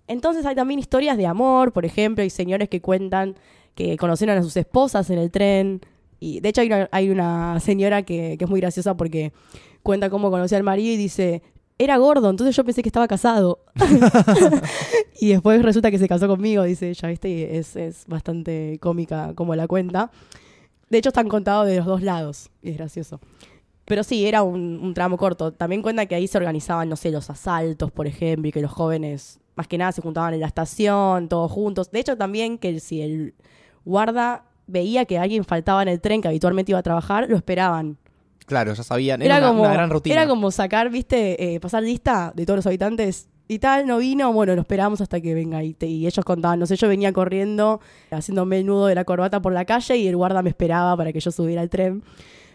Entonces 0.05 0.45
hay 0.45 0.53
también 0.53 0.79
historias 0.79 1.17
de 1.17 1.25
amor, 1.25 1.73
por 1.73 1.85
ejemplo, 1.85 2.21
hay 2.21 2.29
señores 2.29 2.69
que 2.69 2.79
cuentan 2.79 3.35
que 3.73 3.97
conocieron 3.97 4.37
a 4.37 4.43
sus 4.43 4.55
esposas 4.57 5.09
en 5.09 5.17
el 5.17 5.31
tren. 5.31 5.81
Y 6.19 6.39
de 6.39 6.49
hecho 6.49 6.61
hay 6.61 6.67
una, 6.67 6.87
hay 6.91 7.09
una 7.09 7.59
señora 7.61 8.03
que, 8.03 8.35
que 8.37 8.43
es 8.45 8.49
muy 8.49 8.59
graciosa 8.59 8.95
porque 8.95 9.33
cuenta 9.81 10.11
cómo 10.11 10.29
conoció 10.29 10.55
al 10.55 10.63
marido 10.63 10.93
y 10.93 10.97
dice, 10.97 11.41
era 11.79 11.97
gordo, 11.97 12.29
entonces 12.29 12.55
yo 12.55 12.63
pensé 12.65 12.83
que 12.83 12.89
estaba 12.89 13.07
casado. 13.07 13.59
y 15.19 15.29
después 15.29 15.61
resulta 15.63 15.89
que 15.89 15.97
se 15.97 16.09
casó 16.09 16.27
conmigo, 16.27 16.63
dice 16.63 16.89
ella, 16.89 17.07
¿viste? 17.07 17.29
Y 17.29 17.43
es, 17.43 17.75
es 17.77 18.05
bastante 18.05 18.77
cómica 18.81 19.33
como 19.33 19.55
la 19.55 19.65
cuenta. 19.67 20.11
De 20.89 20.97
hecho 20.97 21.09
están 21.09 21.29
contados 21.29 21.67
de 21.67 21.77
los 21.77 21.85
dos 21.85 22.03
lados, 22.03 22.49
y 22.61 22.71
es 22.71 22.77
gracioso. 22.77 23.21
Pero 23.85 24.03
sí, 24.03 24.27
era 24.27 24.43
un, 24.43 24.79
un 24.83 24.93
tramo 24.93 25.17
corto. 25.17 25.53
También 25.53 25.81
cuenta 25.81 26.05
que 26.05 26.15
ahí 26.15 26.27
se 26.27 26.37
organizaban, 26.37 26.89
no 26.89 26.97
sé, 26.97 27.11
los 27.11 27.29
asaltos, 27.29 27.91
por 27.91 28.07
ejemplo, 28.07 28.49
y 28.49 28.51
que 28.51 28.61
los 28.61 28.71
jóvenes, 28.71 29.39
más 29.55 29.67
que 29.67 29.77
nada, 29.77 29.93
se 29.93 30.01
juntaban 30.01 30.33
en 30.33 30.41
la 30.41 30.47
estación, 30.47 31.29
todos 31.29 31.49
juntos. 31.49 31.89
De 31.91 32.01
hecho, 32.01 32.17
también 32.17 32.57
que 32.57 32.79
si 32.81 33.01
el 33.01 33.35
guarda 33.85 34.43
veía 34.67 35.05
que 35.05 35.17
alguien 35.17 35.45
faltaba 35.45 35.81
en 35.81 35.87
el 35.87 36.01
tren 36.01 36.21
que 36.21 36.27
habitualmente 36.27 36.73
iba 36.73 36.79
a 36.79 36.83
trabajar, 36.83 37.27
lo 37.29 37.37
esperaban. 37.37 37.97
Claro, 38.49 38.73
ya 38.73 38.83
sabían. 38.83 39.21
Era, 39.21 39.37
Era, 39.37 39.45
una, 39.45 39.47
como, 39.51 39.61
una 39.63 39.73
gran 39.73 39.89
rutina. 39.89 40.15
era 40.15 40.27
como 40.27 40.49
sacar, 40.51 40.89
viste, 40.89 41.53
eh, 41.55 41.59
pasar 41.61 41.83
lista 41.83 42.33
de 42.35 42.45
todos 42.45 42.57
los 42.57 42.65
habitantes 42.67 43.29
y 43.47 43.59
tal, 43.59 43.87
no 43.87 43.99
vino, 43.99 44.33
bueno, 44.33 44.53
lo 44.55 44.61
esperamos 44.61 44.99
hasta 45.01 45.21
que 45.21 45.33
venga. 45.33 45.63
Y, 45.63 45.73
te- 45.73 45.87
y 45.87 46.05
ellos 46.07 46.25
contaban, 46.25 46.59
no 46.59 46.65
sé, 46.65 46.75
yo 46.75 46.87
venía 46.87 47.13
corriendo, 47.13 47.79
haciéndome 48.11 48.57
el 48.59 48.65
nudo 48.65 48.87
de 48.87 48.95
la 48.95 49.05
corbata 49.05 49.41
por 49.41 49.53
la 49.53 49.65
calle 49.65 49.97
y 49.97 50.07
el 50.07 50.15
guarda 50.17 50.41
me 50.41 50.49
esperaba 50.49 50.97
para 50.97 51.13
que 51.13 51.19
yo 51.19 51.31
subiera 51.31 51.61
al 51.61 51.69
tren. 51.69 52.03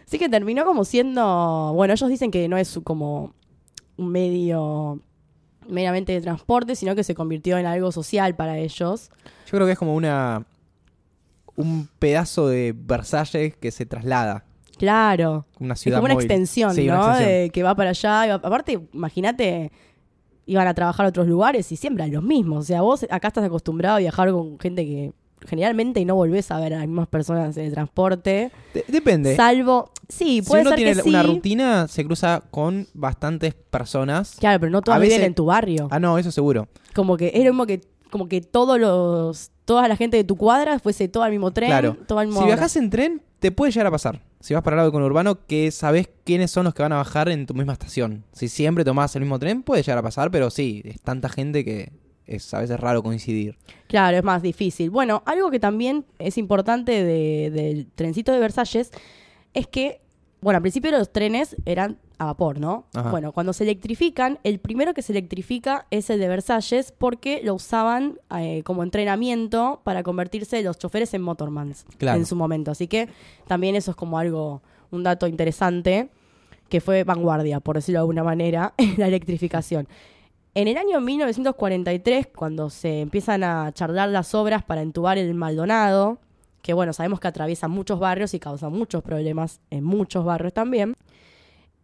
Así 0.05 0.19
que 0.19 0.29
terminó 0.29 0.65
como 0.65 0.83
siendo, 0.85 1.71
bueno, 1.73 1.93
ellos 1.93 2.09
dicen 2.09 2.29
que 2.29 2.47
no 2.47 2.57
es 2.57 2.79
como 2.83 3.33
un 3.97 4.09
medio 4.09 4.99
meramente 5.67 6.11
de 6.13 6.21
transporte, 6.21 6.75
sino 6.75 6.93
que 6.95 7.03
se 7.03 7.15
convirtió 7.15 7.57
en 7.57 7.65
algo 7.65 7.91
social 7.91 8.35
para 8.35 8.57
ellos. 8.59 9.09
Yo 9.47 9.51
creo 9.51 9.65
que 9.65 9.71
es 9.73 9.79
como 9.79 9.95
una. 9.95 10.45
un 11.57 11.89
pedazo 11.99 12.47
de 12.47 12.73
Versalles 12.77 13.55
que 13.57 13.71
se 13.71 13.85
traslada. 13.85 14.44
Claro. 14.77 15.45
Una 15.59 15.73
Es 15.73 15.79
ciudad 15.81 15.97
como 15.97 16.05
una 16.05 16.13
extensión, 16.15 16.73
Sí, 16.75 16.85
una 16.87 16.95
¿no? 16.97 17.01
extensión. 17.09 17.29
De 17.43 17.49
que 17.51 17.63
va 17.63 17.75
para 17.75 17.89
allá. 17.91 18.25
y 18.25 18.29
va- 18.29 18.35
Aparte, 18.35 18.79
imagínate, 18.93 19.71
iban 20.45 20.67
a 20.67 20.73
trabajar 20.73 21.05
a 21.05 21.09
otros 21.09 21.27
lugares 21.27 21.71
y 21.71 21.75
siempre 21.75 22.03
a 22.03 22.07
los 22.07 22.23
mismos. 22.23 22.59
O 22.59 22.63
sea, 22.67 22.81
vos 22.81 23.05
acá 23.09 23.29
estás 23.29 23.43
acostumbrado 23.43 23.95
a 23.95 23.99
viajar 23.99 24.31
con 24.31 24.59
gente 24.59 24.85
que 24.85 25.13
generalmente 25.47 26.03
no 26.05 26.15
volvés 26.15 26.49
a 26.51 26.59
ver 26.59 26.73
a 26.73 26.77
las 26.79 26.87
mismas 26.87 27.07
personas 27.07 27.55
en 27.57 27.65
el 27.65 27.73
transporte. 27.73 28.51
De- 28.73 28.85
depende. 28.87 29.35
Salvo, 29.35 29.91
sí, 30.09 30.41
si 30.41 30.41
puede 30.41 30.61
uno 30.61 30.69
ser 30.71 30.77
tiene 30.77 30.93
que 30.95 31.01
sí. 31.03 31.09
una 31.09 31.23
rutina, 31.23 31.87
se 31.87 32.03
cruza 32.05 32.41
con 32.51 32.87
bastantes 32.93 33.53
personas. 33.53 34.35
Claro, 34.39 34.59
pero 34.59 34.71
no 34.71 34.81
todas 34.81 34.97
A 34.97 35.01
viven 35.01 35.17
veces- 35.17 35.27
en 35.27 35.35
tu 35.35 35.45
barrio. 35.45 35.87
Ah, 35.91 35.99
no, 35.99 36.17
eso 36.17 36.31
seguro. 36.31 36.67
Como 36.93 37.15
que 37.17 37.31
es 37.33 37.43
lo 37.43 37.51
mismo 37.51 37.65
que 37.65 37.81
como 38.11 38.27
que 38.29 38.39
todos 38.39 38.79
los 38.79 39.51
toda 39.65 39.87
la 39.87 39.95
gente 39.97 40.15
de 40.15 40.23
tu 40.23 40.35
cuadra 40.37 40.79
fuese 40.79 41.07
todo 41.09 41.23
al 41.23 41.31
mismo 41.31 41.51
tren, 41.51 41.69
Claro. 41.69 41.97
todo 42.07 42.19
al 42.19 42.27
mismo 42.27 42.41
Si 42.41 42.45
viajas 42.47 42.75
en 42.77 42.89
tren, 42.89 43.21
te 43.39 43.51
puede 43.51 43.71
llegar 43.71 43.87
a 43.87 43.91
pasar. 43.91 44.21
Si 44.45 44.53
vas 44.53 44.61
para 44.61 44.75
el 44.75 44.77
lado 44.77 44.91
con 44.91 45.01
urbano, 45.01 45.43
que 45.47 45.71
sabes 45.71 46.07
quiénes 46.23 46.51
son 46.51 46.65
los 46.65 46.75
que 46.75 46.83
van 46.83 46.93
a 46.93 46.97
bajar 46.97 47.29
en 47.29 47.47
tu 47.47 47.55
misma 47.55 47.73
estación. 47.73 48.25
Si 48.31 48.47
siempre 48.47 48.85
tomás 48.85 49.15
el 49.15 49.23
mismo 49.23 49.39
tren, 49.39 49.63
puede 49.63 49.81
llegar 49.81 49.97
a 49.97 50.03
pasar, 50.03 50.29
pero 50.29 50.51
sí, 50.51 50.83
es 50.85 51.01
tanta 51.01 51.29
gente 51.29 51.65
que 51.65 51.91
es 52.27 52.53
a 52.53 52.59
veces 52.59 52.79
raro 52.79 53.01
coincidir. 53.01 53.57
Claro, 53.87 54.17
es 54.17 54.23
más 54.23 54.43
difícil. 54.43 54.91
Bueno, 54.91 55.23
algo 55.25 55.49
que 55.49 55.59
también 55.59 56.05
es 56.19 56.37
importante 56.37 57.03
de- 57.03 57.49
del 57.49 57.87
trencito 57.95 58.31
de 58.33 58.39
Versalles 58.39 58.91
es 59.55 59.65
que, 59.65 60.01
bueno, 60.41 60.57
al 60.57 60.61
principio 60.61 60.91
los 60.91 61.11
trenes 61.11 61.55
eran 61.65 61.97
a 62.17 62.25
vapor, 62.25 62.59
¿no? 62.59 62.85
Ajá. 62.93 63.11
Bueno, 63.11 63.31
cuando 63.31 63.53
se 63.53 63.63
electrifican, 63.63 64.39
el 64.43 64.59
primero 64.59 64.93
que 64.93 65.01
se 65.01 65.11
electrifica 65.13 65.85
es 65.91 66.09
el 66.09 66.19
de 66.19 66.27
Versalles 66.27 66.91
porque 66.91 67.41
lo 67.43 67.53
usaban 67.55 68.19
eh, 68.37 68.61
como 68.63 68.83
entrenamiento 68.83 69.81
para 69.83 70.03
convertirse 70.03 70.61
los 70.63 70.77
choferes 70.77 71.13
en 71.13 71.21
motormans 71.21 71.85
Claro. 71.97 72.17
en 72.19 72.25
su 72.25 72.35
momento. 72.35 72.71
Así 72.71 72.87
que 72.87 73.09
también 73.47 73.75
eso 73.75 73.91
es 73.91 73.97
como 73.97 74.17
algo, 74.19 74.61
un 74.91 75.03
dato 75.03 75.27
interesante 75.27 76.09
que 76.69 76.81
fue 76.81 77.03
vanguardia, 77.03 77.59
por 77.59 77.75
decirlo 77.75 77.99
de 77.99 78.01
alguna 78.01 78.23
manera, 78.23 78.73
en 78.77 78.95
la 78.97 79.07
electrificación. 79.07 79.87
En 80.55 80.67
el 80.69 80.77
año 80.77 81.01
1943, 81.01 82.27
cuando 82.35 82.69
se 82.69 83.01
empiezan 83.01 83.43
a 83.43 83.71
charlar 83.73 84.09
las 84.09 84.33
obras 84.33 84.63
para 84.63 84.81
entubar 84.81 85.17
el 85.17 85.33
Maldonado, 85.33 86.17
que 86.61 86.73
bueno, 86.73 86.93
sabemos 86.93 87.19
que 87.19 87.27
atraviesan 87.27 87.69
muchos 87.71 87.99
barrios 87.99 88.33
y 88.33 88.39
causan 88.39 88.71
muchos 88.71 89.03
problemas 89.03 89.59
en 89.69 89.83
muchos 89.83 90.23
barrios 90.25 90.53
también, 90.53 90.95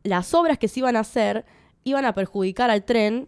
las 0.03 0.34
obras 0.34 0.58
que 0.58 0.67
se 0.67 0.79
iban 0.79 0.96
a 0.96 1.01
hacer 1.01 1.46
iban 1.84 2.05
a 2.05 2.13
perjudicar 2.13 2.70
al 2.70 2.84
tren 2.84 3.27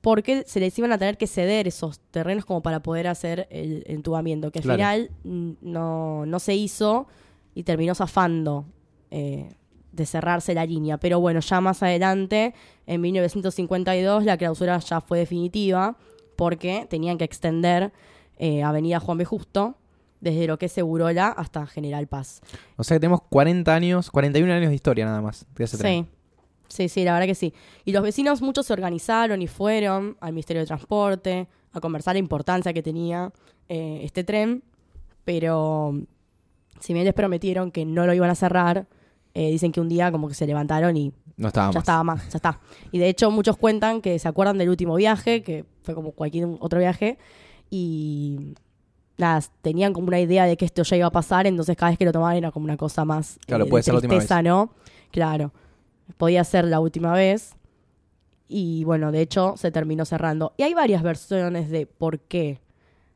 porque 0.00 0.44
se 0.46 0.60
les 0.60 0.78
iban 0.78 0.92
a 0.92 0.98
tener 0.98 1.16
que 1.18 1.26
ceder 1.26 1.66
esos 1.66 2.00
terrenos 2.10 2.44
como 2.44 2.62
para 2.62 2.80
poder 2.82 3.08
hacer 3.08 3.48
el 3.50 3.82
entubamiento, 3.86 4.50
que 4.52 4.60
al 4.60 4.62
Claro. 4.62 4.76
final 4.76 5.10
mm, 5.24 5.50
no, 5.62 6.24
no 6.26 6.38
se 6.38 6.54
hizo 6.54 7.08
y 7.54 7.64
terminó 7.64 7.94
zafando 7.94 8.64
eh, 9.10 9.50
de 9.92 10.06
cerrarse 10.06 10.54
la 10.54 10.64
línea. 10.66 10.98
Pero 10.98 11.18
bueno, 11.18 11.40
ya 11.40 11.60
más 11.60 11.82
adelante, 11.82 12.54
en 12.86 13.00
1952, 13.00 14.24
la 14.24 14.36
clausura 14.36 14.78
ya 14.78 15.00
fue 15.00 15.18
definitiva 15.18 15.96
porque 16.36 16.86
tenían 16.88 17.18
que 17.18 17.24
extender 17.24 17.92
eh, 18.38 18.62
Avenida 18.62 19.00
Juan 19.00 19.18
B. 19.18 19.24
Justo 19.24 19.74
desde 20.20 20.46
lo 20.46 20.58
que 20.58 20.66
es 20.66 20.72
Segurola 20.72 21.28
hasta 21.28 21.66
General 21.66 22.06
Paz. 22.06 22.40
O 22.76 22.84
sea 22.84 22.96
que 22.96 23.00
tenemos 23.00 23.20
40 23.28 23.74
años, 23.74 24.10
41 24.10 24.52
años 24.52 24.68
de 24.70 24.74
historia 24.74 25.04
nada 25.04 25.20
más 25.20 25.46
de 25.56 25.64
ese 25.64 25.78
tren. 25.78 26.04
Sí, 26.04 26.08
sí, 26.68 26.88
sí, 26.88 27.04
la 27.04 27.12
verdad 27.12 27.26
que 27.26 27.34
sí. 27.34 27.54
Y 27.84 27.92
los 27.92 28.02
vecinos 28.02 28.42
muchos 28.42 28.66
se 28.66 28.72
organizaron 28.72 29.40
y 29.42 29.46
fueron 29.46 30.16
al 30.20 30.32
Ministerio 30.32 30.60
de 30.62 30.66
Transporte 30.66 31.48
a 31.72 31.80
conversar 31.80 32.14
la 32.14 32.18
importancia 32.20 32.72
que 32.72 32.82
tenía 32.82 33.32
eh, 33.68 34.00
este 34.02 34.24
tren, 34.24 34.62
pero 35.24 35.94
si 36.80 36.92
bien 36.92 37.04
les 37.04 37.14
prometieron 37.14 37.70
que 37.70 37.84
no 37.84 38.06
lo 38.06 38.14
iban 38.14 38.30
a 38.30 38.34
cerrar, 38.34 38.86
eh, 39.34 39.50
dicen 39.50 39.72
que 39.72 39.80
un 39.80 39.88
día 39.88 40.10
como 40.10 40.28
que 40.28 40.34
se 40.34 40.46
levantaron 40.46 40.96
y 40.96 41.12
No 41.36 41.48
estaba 41.48 41.68
ya 41.70 41.74
más. 41.74 41.82
estaba 41.82 42.04
más, 42.04 42.28
ya 42.30 42.36
está. 42.38 42.60
Y 42.92 42.98
de 42.98 43.08
hecho 43.08 43.30
muchos 43.30 43.56
cuentan 43.56 44.00
que 44.00 44.18
se 44.18 44.26
acuerdan 44.28 44.58
del 44.58 44.70
último 44.70 44.94
viaje, 44.96 45.42
que 45.42 45.64
fue 45.82 45.94
como 45.94 46.12
cualquier 46.12 46.48
otro 46.60 46.78
viaje, 46.78 47.18
y 47.70 48.54
nada, 49.18 49.42
tenían 49.62 49.92
como 49.92 50.08
una 50.08 50.20
idea 50.20 50.46
de 50.46 50.56
que 50.56 50.64
esto 50.64 50.82
ya 50.82 50.96
iba 50.96 51.06
a 51.06 51.12
pasar, 51.12 51.46
entonces 51.46 51.76
cada 51.76 51.90
vez 51.90 51.98
que 51.98 52.04
lo 52.04 52.12
tomaban 52.12 52.36
era 52.36 52.50
como 52.50 52.64
una 52.64 52.76
cosa 52.76 53.04
más 53.04 53.38
Claro, 53.46 53.64
de 53.64 53.70
puede 53.70 53.82
ser 53.82 53.94
la 53.94 53.98
última 53.98 54.14
tristeza, 54.14 54.42
¿no? 54.42 54.70
Claro, 55.10 55.52
podía 56.16 56.42
ser 56.44 56.64
la 56.64 56.80
última 56.80 57.12
vez. 57.12 57.54
Y 58.48 58.84
bueno, 58.84 59.12
de 59.12 59.20
hecho 59.20 59.54
se 59.58 59.70
terminó 59.70 60.06
cerrando. 60.06 60.54
Y 60.56 60.62
hay 60.62 60.72
varias 60.72 61.02
versiones 61.02 61.68
de 61.68 61.86
por 61.86 62.20
qué 62.20 62.60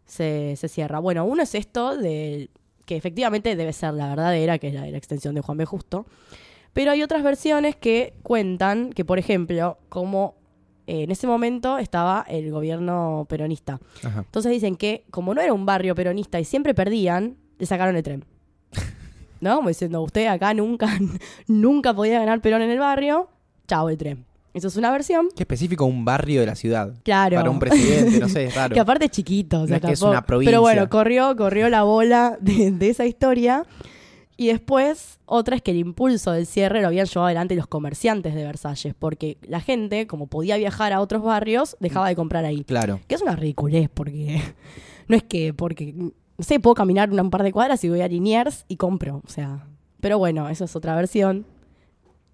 se, 0.04 0.56
se 0.56 0.68
cierra. 0.68 0.98
Bueno, 0.98 1.24
uno 1.24 1.42
es 1.42 1.54
esto 1.54 1.96
de 1.96 2.50
que 2.84 2.96
efectivamente 2.96 3.56
debe 3.56 3.72
ser 3.72 3.94
la 3.94 4.08
verdadera, 4.08 4.58
que 4.58 4.68
es 4.68 4.74
la 4.74 4.82
de 4.82 4.90
la 4.90 4.98
extensión 4.98 5.34
de 5.34 5.40
Juan 5.40 5.56
B. 5.56 5.64
Justo. 5.64 6.04
Pero 6.72 6.90
hay 6.90 7.02
otras 7.02 7.22
versiones 7.22 7.76
que 7.76 8.14
cuentan 8.22 8.92
que, 8.92 9.04
por 9.04 9.18
ejemplo, 9.18 9.78
como 9.88 10.34
eh, 10.86 11.02
en 11.04 11.10
ese 11.10 11.26
momento 11.26 11.78
estaba 11.78 12.24
el 12.28 12.50
gobierno 12.50 13.26
peronista. 13.28 13.80
Ajá. 14.04 14.20
Entonces 14.20 14.52
dicen 14.52 14.76
que 14.76 15.04
como 15.10 15.34
no 15.34 15.40
era 15.40 15.52
un 15.52 15.66
barrio 15.66 15.94
peronista 15.94 16.40
y 16.40 16.44
siempre 16.44 16.74
perdían, 16.74 17.36
le 17.58 17.66
sacaron 17.66 17.96
el 17.96 18.02
tren. 18.02 18.24
¿No? 19.40 19.56
Como 19.56 19.68
diciendo, 19.68 20.00
usted 20.02 20.26
acá 20.26 20.54
nunca, 20.54 20.88
nunca 21.46 21.94
podía 21.94 22.18
ganar 22.20 22.40
Perón 22.40 22.62
en 22.62 22.70
el 22.70 22.78
barrio, 22.78 23.28
chao 23.66 23.88
el 23.88 23.96
tren. 23.98 24.24
Eso 24.54 24.68
es 24.68 24.76
una 24.76 24.90
versión. 24.90 25.28
Qué 25.34 25.44
específico 25.44 25.86
un 25.86 26.04
barrio 26.04 26.40
de 26.40 26.46
la 26.46 26.54
ciudad. 26.54 26.92
Claro. 27.04 27.36
Para 27.36 27.48
un 27.48 27.58
presidente, 27.58 28.20
no 28.20 28.28
sé, 28.28 28.44
es 28.44 28.54
raro. 28.56 28.74
Que 28.74 28.80
aparte 28.80 29.06
es 29.06 29.10
chiquito. 29.10 29.58
o 29.58 29.60
No 29.60 29.66
sea, 29.66 29.76
es 29.78 29.82
que 29.82 29.92
es 29.92 30.02
una 30.02 30.26
provincia. 30.26 30.50
Pero 30.50 30.60
bueno, 30.60 30.90
corrió, 30.90 31.34
corrió 31.36 31.70
la 31.70 31.84
bola 31.84 32.36
de, 32.38 32.70
de 32.70 32.90
esa 32.90 33.06
historia. 33.06 33.64
Y 34.42 34.48
después, 34.48 35.20
otra 35.24 35.54
es 35.54 35.62
que 35.62 35.70
el 35.70 35.76
impulso 35.76 36.32
del 36.32 36.46
cierre 36.46 36.80
lo 36.80 36.88
habían 36.88 37.06
llevado 37.06 37.26
adelante 37.26 37.54
los 37.54 37.68
comerciantes 37.68 38.34
de 38.34 38.42
Versalles, 38.42 38.92
porque 38.98 39.38
la 39.42 39.60
gente, 39.60 40.08
como 40.08 40.26
podía 40.26 40.56
viajar 40.56 40.92
a 40.92 41.00
otros 41.00 41.22
barrios, 41.22 41.76
dejaba 41.78 42.08
de 42.08 42.16
comprar 42.16 42.44
ahí. 42.44 42.64
Claro. 42.64 42.98
Que 43.06 43.14
es 43.14 43.22
una 43.22 43.36
ridiculez, 43.36 43.88
porque 43.88 44.42
no 45.06 45.14
es 45.14 45.22
que, 45.22 45.54
porque, 45.54 45.92
no 45.92 46.10
sé, 46.40 46.58
puedo 46.58 46.74
caminar 46.74 47.08
un 47.08 47.30
par 47.30 47.44
de 47.44 47.52
cuadras 47.52 47.84
y 47.84 47.88
voy 47.88 48.00
a 48.00 48.08
Liniers 48.08 48.64
y 48.66 48.78
compro. 48.78 49.22
O 49.24 49.30
sea, 49.30 49.64
pero 50.00 50.18
bueno, 50.18 50.48
esa 50.48 50.64
es 50.64 50.74
otra 50.74 50.96
versión 50.96 51.46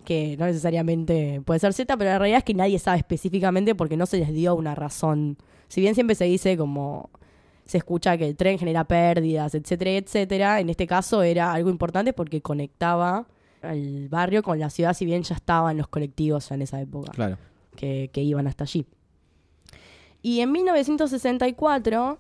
que 0.07 0.39
no 0.39 0.47
necesariamente 0.47 1.43
puede 1.45 1.61
ser 1.61 1.75
cierta, 1.75 1.99
pero 1.99 2.09
la 2.09 2.19
realidad 2.19 2.39
es 2.39 2.45
que 2.45 2.55
nadie 2.55 2.79
sabe 2.79 2.97
específicamente 2.97 3.75
porque 3.75 3.99
no 3.99 4.07
se 4.07 4.17
les 4.17 4.33
dio 4.33 4.55
una 4.55 4.75
razón. 4.75 5.37
Si 5.69 5.83
bien 5.83 5.95
siempre 5.95 6.17
se 6.17 6.25
dice 6.25 6.57
como 6.57 7.11
se 7.69 7.77
escucha 7.79 8.17
que 8.17 8.27
el 8.27 8.35
tren 8.35 8.59
genera 8.59 8.83
pérdidas, 8.85 9.55
etcétera, 9.55 9.91
etcétera, 9.93 10.59
en 10.61 10.71
este 10.71 10.87
caso 10.89 11.23
era 11.23 11.53
algo 11.53 11.69
importante 11.71 12.13
porque 12.15 12.41
conectaba 12.43 13.27
al 13.63 14.09
barrio 14.09 14.43
con 14.43 14.59
la 14.59 14.71
ciudad, 14.71 14.95
si 14.95 15.05
bien 15.05 15.23
ya 15.23 15.35
estaban 15.35 15.77
los 15.77 15.87
colectivos 15.89 16.49
ya 16.49 16.55
en 16.55 16.63
esa 16.63 16.81
época 16.81 17.13
Claro. 17.13 17.37
que, 17.77 18.09
que 18.13 18.23
iban 18.23 18.47
hasta 18.47 18.65
allí. 18.65 18.87
Y 20.23 20.41
en 20.41 20.51
1964 20.53 22.19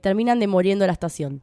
terminan 0.00 0.38
demoliendo 0.40 0.86
la 0.86 0.92
estación. 0.92 1.42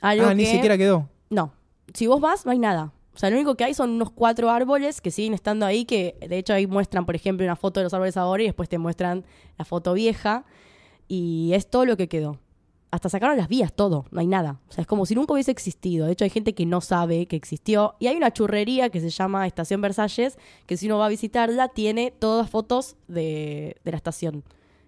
Algo 0.00 0.26
Ah, 0.26 0.34
ni 0.34 0.44
que- 0.44 0.50
siquiera 0.52 0.78
quedó. 0.78 1.08
No. 1.30 1.52
Si 1.94 2.06
vos 2.06 2.20
vas, 2.20 2.46
no 2.46 2.52
hay 2.52 2.58
nada. 2.58 2.92
O 3.14 3.18
sea, 3.18 3.30
lo 3.30 3.36
único 3.36 3.54
que 3.54 3.64
hay 3.64 3.74
son 3.74 3.90
unos 3.90 4.10
cuatro 4.10 4.50
árboles 4.50 5.00
que 5.00 5.10
siguen 5.10 5.32
estando 5.34 5.64
ahí, 5.64 5.84
que 5.84 6.16
de 6.26 6.36
hecho 6.38 6.52
ahí 6.52 6.66
muestran, 6.66 7.06
por 7.06 7.14
ejemplo, 7.16 7.44
una 7.46 7.56
foto 7.56 7.80
de 7.80 7.84
los 7.84 7.94
árboles 7.94 8.16
ahora 8.16 8.42
y 8.42 8.46
después 8.46 8.68
te 8.68 8.78
muestran 8.78 9.24
la 9.58 9.64
foto 9.64 9.92
vieja. 9.94 10.44
Y 11.08 11.52
es 11.54 11.68
todo 11.70 11.86
lo 11.86 11.96
que 11.96 12.08
quedó. 12.08 12.38
Hasta 12.96 13.10
sacaron 13.10 13.36
las 13.36 13.48
vías, 13.48 13.74
todo, 13.74 14.06
no 14.10 14.20
hay 14.20 14.26
nada. 14.26 14.58
O 14.70 14.72
sea, 14.72 14.80
es 14.80 14.88
como 14.88 15.04
si 15.04 15.14
nunca 15.14 15.34
hubiese 15.34 15.50
existido. 15.50 16.06
De 16.06 16.12
hecho, 16.12 16.24
hay 16.24 16.30
gente 16.30 16.54
que 16.54 16.64
no 16.64 16.80
sabe 16.80 17.26
que 17.26 17.36
existió. 17.36 17.94
Y 17.98 18.06
hay 18.06 18.16
una 18.16 18.32
churrería 18.32 18.88
que 18.88 19.00
se 19.02 19.10
llama 19.10 19.46
Estación 19.46 19.82
Versalles, 19.82 20.38
que 20.64 20.78
si 20.78 20.86
uno 20.86 20.96
va 20.96 21.04
a 21.06 21.08
visitarla, 21.10 21.68
tiene 21.68 22.10
todas 22.18 22.48
fotos 22.48 22.96
de, 23.06 23.76
de 23.84 23.90
la 23.90 23.98
estación. 23.98 24.44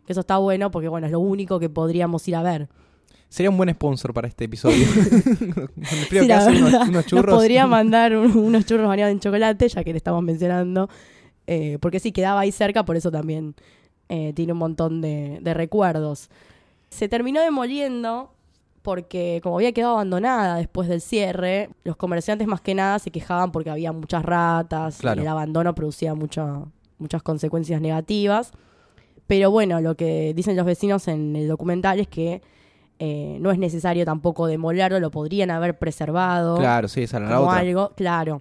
Que 0.07 0.13
eso 0.13 0.21
está 0.23 0.39
bueno 0.39 0.71
porque, 0.71 0.89
bueno, 0.89 1.07
es 1.07 1.13
lo 1.13 1.21
único 1.21 1.61
que 1.61 1.69
podríamos 1.69 2.27
ir 2.29 2.37
a 2.37 2.43
ver. 2.43 2.71
Sería 3.29 3.51
un 3.51 3.59
buen 3.59 3.69
sponsor 3.75 4.15
para 4.15 4.27
este 4.27 4.45
episodio. 4.47 4.87
Sí, 6.09 6.27
la 6.27 6.47
unos, 6.47 6.63
verdad, 6.63 6.83
unos 6.83 6.91
Nos 6.93 7.07
churros. 7.07 7.35
podría 7.35 7.67
mandar 7.69 8.17
un- 8.17 8.37
unos 8.39 8.65
churros 8.65 8.89
bañados 8.89 9.13
en 9.13 9.21
chocolate, 9.21 9.69
ya 9.69 9.85
que 9.85 9.91
le 9.93 9.99
estamos 9.99 10.23
mencionando. 10.23 10.89
Eh, 11.47 11.77
porque 11.83 12.01
sí, 12.01 12.13
quedaba 12.13 12.41
ahí 12.41 12.53
cerca, 12.53 12.85
por 12.87 12.97
eso 12.97 13.11
también 13.11 13.55
eh, 14.09 14.33
tiene 14.35 14.53
un 14.53 14.59
montón 14.59 15.03
de, 15.03 15.41
de 15.43 15.53
recuerdos. 15.53 16.31
Se 16.91 17.09
terminó 17.09 17.41
demoliendo 17.41 18.33
porque, 18.83 19.41
como 19.43 19.57
había 19.57 19.73
quedado 19.73 19.95
abandonada 19.95 20.57
después 20.57 20.89
del 20.89 21.01
cierre, 21.01 21.69
los 21.85 21.97
comerciantes 21.97 22.47
más 22.49 22.61
que 22.61 22.75
nada 22.75 22.99
se 22.99 23.11
quejaban 23.11 23.53
porque 23.53 23.71
había 23.71 23.93
muchas 23.93 24.25
ratas, 24.25 24.99
Claro. 24.99 25.21
y 25.21 25.25
el 25.25 25.29
abandono 25.29 25.75
producía 25.75 26.15
muchas 26.15 27.23
consecuencias 27.23 27.81
negativas. 27.81 28.53
Pero 29.27 29.51
bueno, 29.51 29.81
lo 29.83 29.95
que 29.95 30.33
dicen 30.35 30.57
los 30.57 30.65
vecinos 30.65 31.07
en 31.09 31.37
el 31.37 31.49
documental 31.49 32.01
es 32.01 32.09
que 32.09 32.41
eh, 32.99 33.37
no 33.41 33.51
es 33.51 33.59
necesario 33.59 34.05
tampoco 34.07 34.47
demolerlo, 34.47 34.99
lo 35.01 35.11
podrían 35.11 35.51
haber 35.51 35.79
preservado 35.79 36.57
Claro, 36.57 36.89
sí, 36.89 37.03
esa 37.03 37.19
era 37.19 37.29
la 37.31 37.41
otra. 37.43 37.59
algo, 37.59 37.93
claro. 37.95 38.41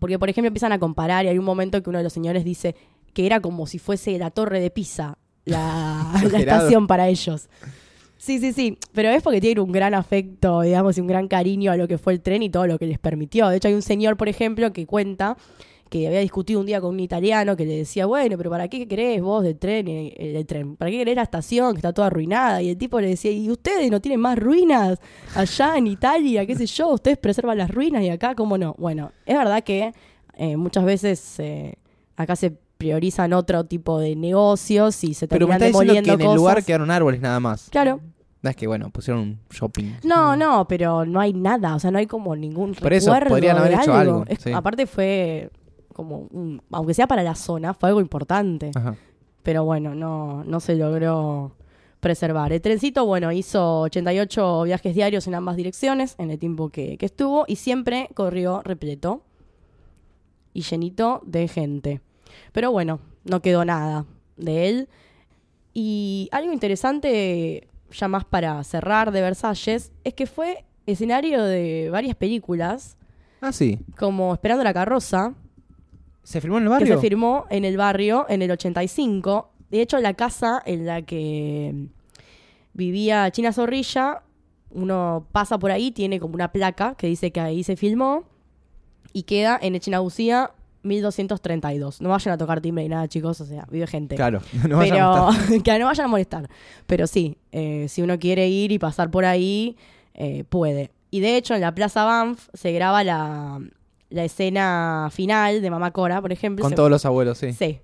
Porque, 0.00 0.18
por 0.18 0.28
ejemplo, 0.30 0.46
empiezan 0.48 0.72
a 0.72 0.78
comparar 0.78 1.24
y 1.24 1.28
hay 1.28 1.38
un 1.38 1.44
momento 1.44 1.82
que 1.82 1.90
uno 1.90 1.98
de 1.98 2.04
los 2.04 2.12
señores 2.12 2.44
dice 2.44 2.76
que 3.12 3.26
era 3.26 3.40
como 3.40 3.66
si 3.66 3.78
fuese 3.78 4.16
la 4.18 4.30
torre 4.30 4.60
de 4.60 4.70
Pisa, 4.70 5.18
la, 5.44 6.12
estación 6.38 6.86
para 6.86 7.08
ellos. 7.08 7.48
Sí, 8.16 8.38
sí, 8.38 8.52
sí, 8.52 8.78
pero 8.92 9.10
es 9.10 9.22
porque 9.22 9.40
tienen 9.40 9.62
un 9.62 9.70
gran 9.70 9.92
afecto, 9.92 10.62
digamos, 10.62 10.96
y 10.96 11.00
un 11.02 11.06
gran 11.06 11.28
cariño 11.28 11.72
a 11.72 11.76
lo 11.76 11.86
que 11.86 11.98
fue 11.98 12.14
el 12.14 12.22
tren 12.22 12.42
y 12.42 12.48
todo 12.48 12.66
lo 12.66 12.78
que 12.78 12.86
les 12.86 12.98
permitió. 12.98 13.48
De 13.48 13.58
hecho, 13.58 13.68
hay 13.68 13.74
un 13.74 13.82
señor, 13.82 14.16
por 14.16 14.28
ejemplo, 14.30 14.72
que 14.72 14.86
cuenta 14.86 15.36
que 15.90 16.06
había 16.06 16.20
discutido 16.20 16.58
un 16.58 16.66
día 16.66 16.80
con 16.80 16.90
un 16.90 17.00
italiano 17.00 17.56
que 17.56 17.66
le 17.66 17.76
decía, 17.76 18.06
bueno, 18.06 18.36
pero 18.36 18.50
¿para 18.50 18.68
qué 18.68 18.88
querés 18.88 19.20
vos 19.20 19.44
del 19.44 19.58
tren, 19.58 19.86
eh, 19.88 20.32
del 20.32 20.46
tren? 20.46 20.76
¿Para 20.76 20.90
qué 20.90 20.98
querés 20.98 21.16
la 21.16 21.22
estación 21.22 21.72
que 21.72 21.78
está 21.78 21.92
toda 21.92 22.08
arruinada? 22.08 22.62
Y 22.62 22.70
el 22.70 22.78
tipo 22.78 23.00
le 23.00 23.08
decía, 23.08 23.30
¿y 23.30 23.50
ustedes 23.50 23.90
no 23.90 24.00
tienen 24.00 24.20
más 24.20 24.38
ruinas 24.38 24.98
allá 25.34 25.76
en 25.76 25.86
Italia? 25.86 26.46
¿Qué 26.46 26.56
sé 26.56 26.66
yo? 26.66 26.88
¿Ustedes 26.88 27.18
preservan 27.18 27.58
las 27.58 27.70
ruinas 27.70 28.02
y 28.02 28.08
acá 28.08 28.34
cómo 28.34 28.58
no? 28.58 28.74
Bueno, 28.78 29.12
es 29.26 29.36
verdad 29.36 29.62
que 29.62 29.92
eh, 30.36 30.56
muchas 30.56 30.84
veces 30.84 31.38
eh, 31.38 31.74
acá 32.16 32.34
se 32.34 32.56
priorizan 32.84 33.32
otro 33.32 33.64
tipo 33.64 33.98
de 33.98 34.14
negocios 34.14 35.02
y 35.04 35.14
se 35.14 35.26
Pero 35.26 35.46
me 35.48 35.54
terminan 35.54 35.68
está 35.74 35.78
diciendo 35.80 36.02
que 36.02 36.10
demoliendo 36.10 36.12
en 36.14 36.20
el 36.20 36.26
cosas. 36.26 36.36
lugar 36.36 36.64
quedaron 36.64 36.90
árboles 36.90 37.20
nada 37.22 37.40
más. 37.40 37.68
Claro. 37.70 38.00
No 38.42 38.50
es 38.50 38.56
que, 38.56 38.66
bueno, 38.66 38.90
pusieron 38.90 39.22
un 39.22 39.38
shopping. 39.50 39.92
No, 40.04 40.36
no, 40.36 40.68
pero 40.68 41.06
no 41.06 41.18
hay 41.18 41.32
nada, 41.32 41.74
o 41.76 41.78
sea, 41.78 41.90
no 41.90 41.96
hay 41.96 42.06
como 42.06 42.36
ningún 42.36 42.74
Por 42.74 42.92
eso, 42.92 43.10
recuerdo 43.10 43.30
podrían 43.30 43.56
haber 43.56 43.72
hecho 43.80 43.94
algo, 43.94 44.24
Es- 44.28 44.40
sí. 44.42 44.52
Aparte 44.52 44.86
fue 44.86 45.50
como, 45.94 46.26
un- 46.30 46.60
aunque 46.72 46.92
sea 46.92 47.06
para 47.06 47.22
la 47.22 47.34
zona, 47.36 47.72
fue 47.72 47.88
algo 47.88 48.02
importante. 48.02 48.70
Ajá. 48.74 48.96
Pero 49.42 49.64
bueno, 49.64 49.94
no, 49.94 50.44
no 50.44 50.60
se 50.60 50.74
logró 50.74 51.56
preservar. 52.00 52.52
El 52.52 52.60
trencito, 52.60 53.06
bueno, 53.06 53.32
hizo 53.32 53.80
88 53.80 54.64
viajes 54.64 54.94
diarios 54.94 55.26
en 55.26 55.34
ambas 55.36 55.56
direcciones 55.56 56.16
en 56.18 56.30
el 56.30 56.38
tiempo 56.38 56.68
que, 56.68 56.98
que 56.98 57.06
estuvo 57.06 57.46
y 57.48 57.56
siempre 57.56 58.10
corrió 58.12 58.60
repleto 58.62 59.22
y 60.52 60.60
llenito 60.62 61.22
de 61.24 61.48
gente. 61.48 62.00
Pero 62.52 62.70
bueno, 62.70 63.00
no 63.24 63.40
quedó 63.40 63.64
nada 63.64 64.04
de 64.36 64.68
él. 64.68 64.88
Y 65.72 66.28
algo 66.32 66.52
interesante, 66.52 67.68
ya 67.90 68.08
más 68.08 68.24
para 68.24 68.62
cerrar 68.64 69.10
de 69.12 69.20
Versalles, 69.20 69.92
es 70.04 70.14
que 70.14 70.26
fue 70.26 70.64
escenario 70.86 71.42
de 71.42 71.88
varias 71.90 72.14
películas, 72.16 72.96
Ah, 73.40 73.52
sí. 73.52 73.78
como 73.98 74.32
Esperando 74.34 74.62
la 74.64 74.72
carroza, 74.74 75.34
¿Se 76.22 76.40
filmó 76.40 76.56
en 76.58 76.62
el 76.64 76.68
que 76.68 76.72
barrio? 76.72 76.94
se 76.96 77.00
firmó 77.00 77.44
en 77.50 77.64
el 77.64 77.76
barrio 77.76 78.24
en 78.28 78.40
el 78.42 78.50
85. 78.50 79.50
De 79.70 79.82
hecho, 79.82 79.98
la 79.98 80.14
casa 80.14 80.62
en 80.64 80.86
la 80.86 81.02
que 81.02 81.88
vivía 82.72 83.30
China 83.30 83.52
Zorrilla, 83.52 84.22
uno 84.70 85.26
pasa 85.32 85.58
por 85.58 85.70
ahí, 85.70 85.90
tiene 85.90 86.18
como 86.20 86.34
una 86.34 86.50
placa 86.52 86.94
que 86.96 87.06
dice 87.08 87.30
que 87.30 87.40
ahí 87.40 87.62
se 87.64 87.76
filmó 87.76 88.24
y 89.12 89.24
queda 89.24 89.58
en 89.60 89.74
Echinabucía 89.74 90.52
1232. 90.84 92.00
No 92.00 92.10
vayan 92.10 92.34
a 92.34 92.38
tocar 92.38 92.60
timbre 92.60 92.84
ni 92.84 92.90
nada, 92.90 93.08
chicos, 93.08 93.40
o 93.40 93.44
sea, 93.44 93.66
vive 93.70 93.86
gente. 93.86 94.14
Claro, 94.14 94.40
no 94.68 94.76
vayan 94.78 94.98
a 95.00 95.30
Pero 95.48 95.62
que 95.64 95.78
no 95.78 95.86
vayan 95.86 96.04
a 96.06 96.08
molestar. 96.08 96.48
Pero 96.86 97.06
sí, 97.06 97.36
eh, 97.52 97.86
si 97.88 98.02
uno 98.02 98.18
quiere 98.18 98.48
ir 98.48 98.70
y 98.72 98.78
pasar 98.78 99.10
por 99.10 99.24
ahí, 99.24 99.76
eh, 100.14 100.44
puede. 100.48 100.92
Y 101.10 101.20
de 101.20 101.36
hecho, 101.36 101.54
en 101.54 101.60
la 101.60 101.74
Plaza 101.74 102.04
Banff 102.04 102.48
se 102.54 102.72
graba 102.72 103.02
la, 103.04 103.60
la 104.10 104.24
escena 104.24 105.08
final 105.12 105.62
de 105.62 105.70
Mamá 105.70 105.90
Cora, 105.92 106.20
por 106.20 106.32
ejemplo. 106.32 106.62
Con 106.62 106.70
Se- 106.70 106.76
todos 106.76 106.90
los 106.90 107.04
abuelos, 107.04 107.38
sí. 107.38 107.52
Sí. 107.52 107.80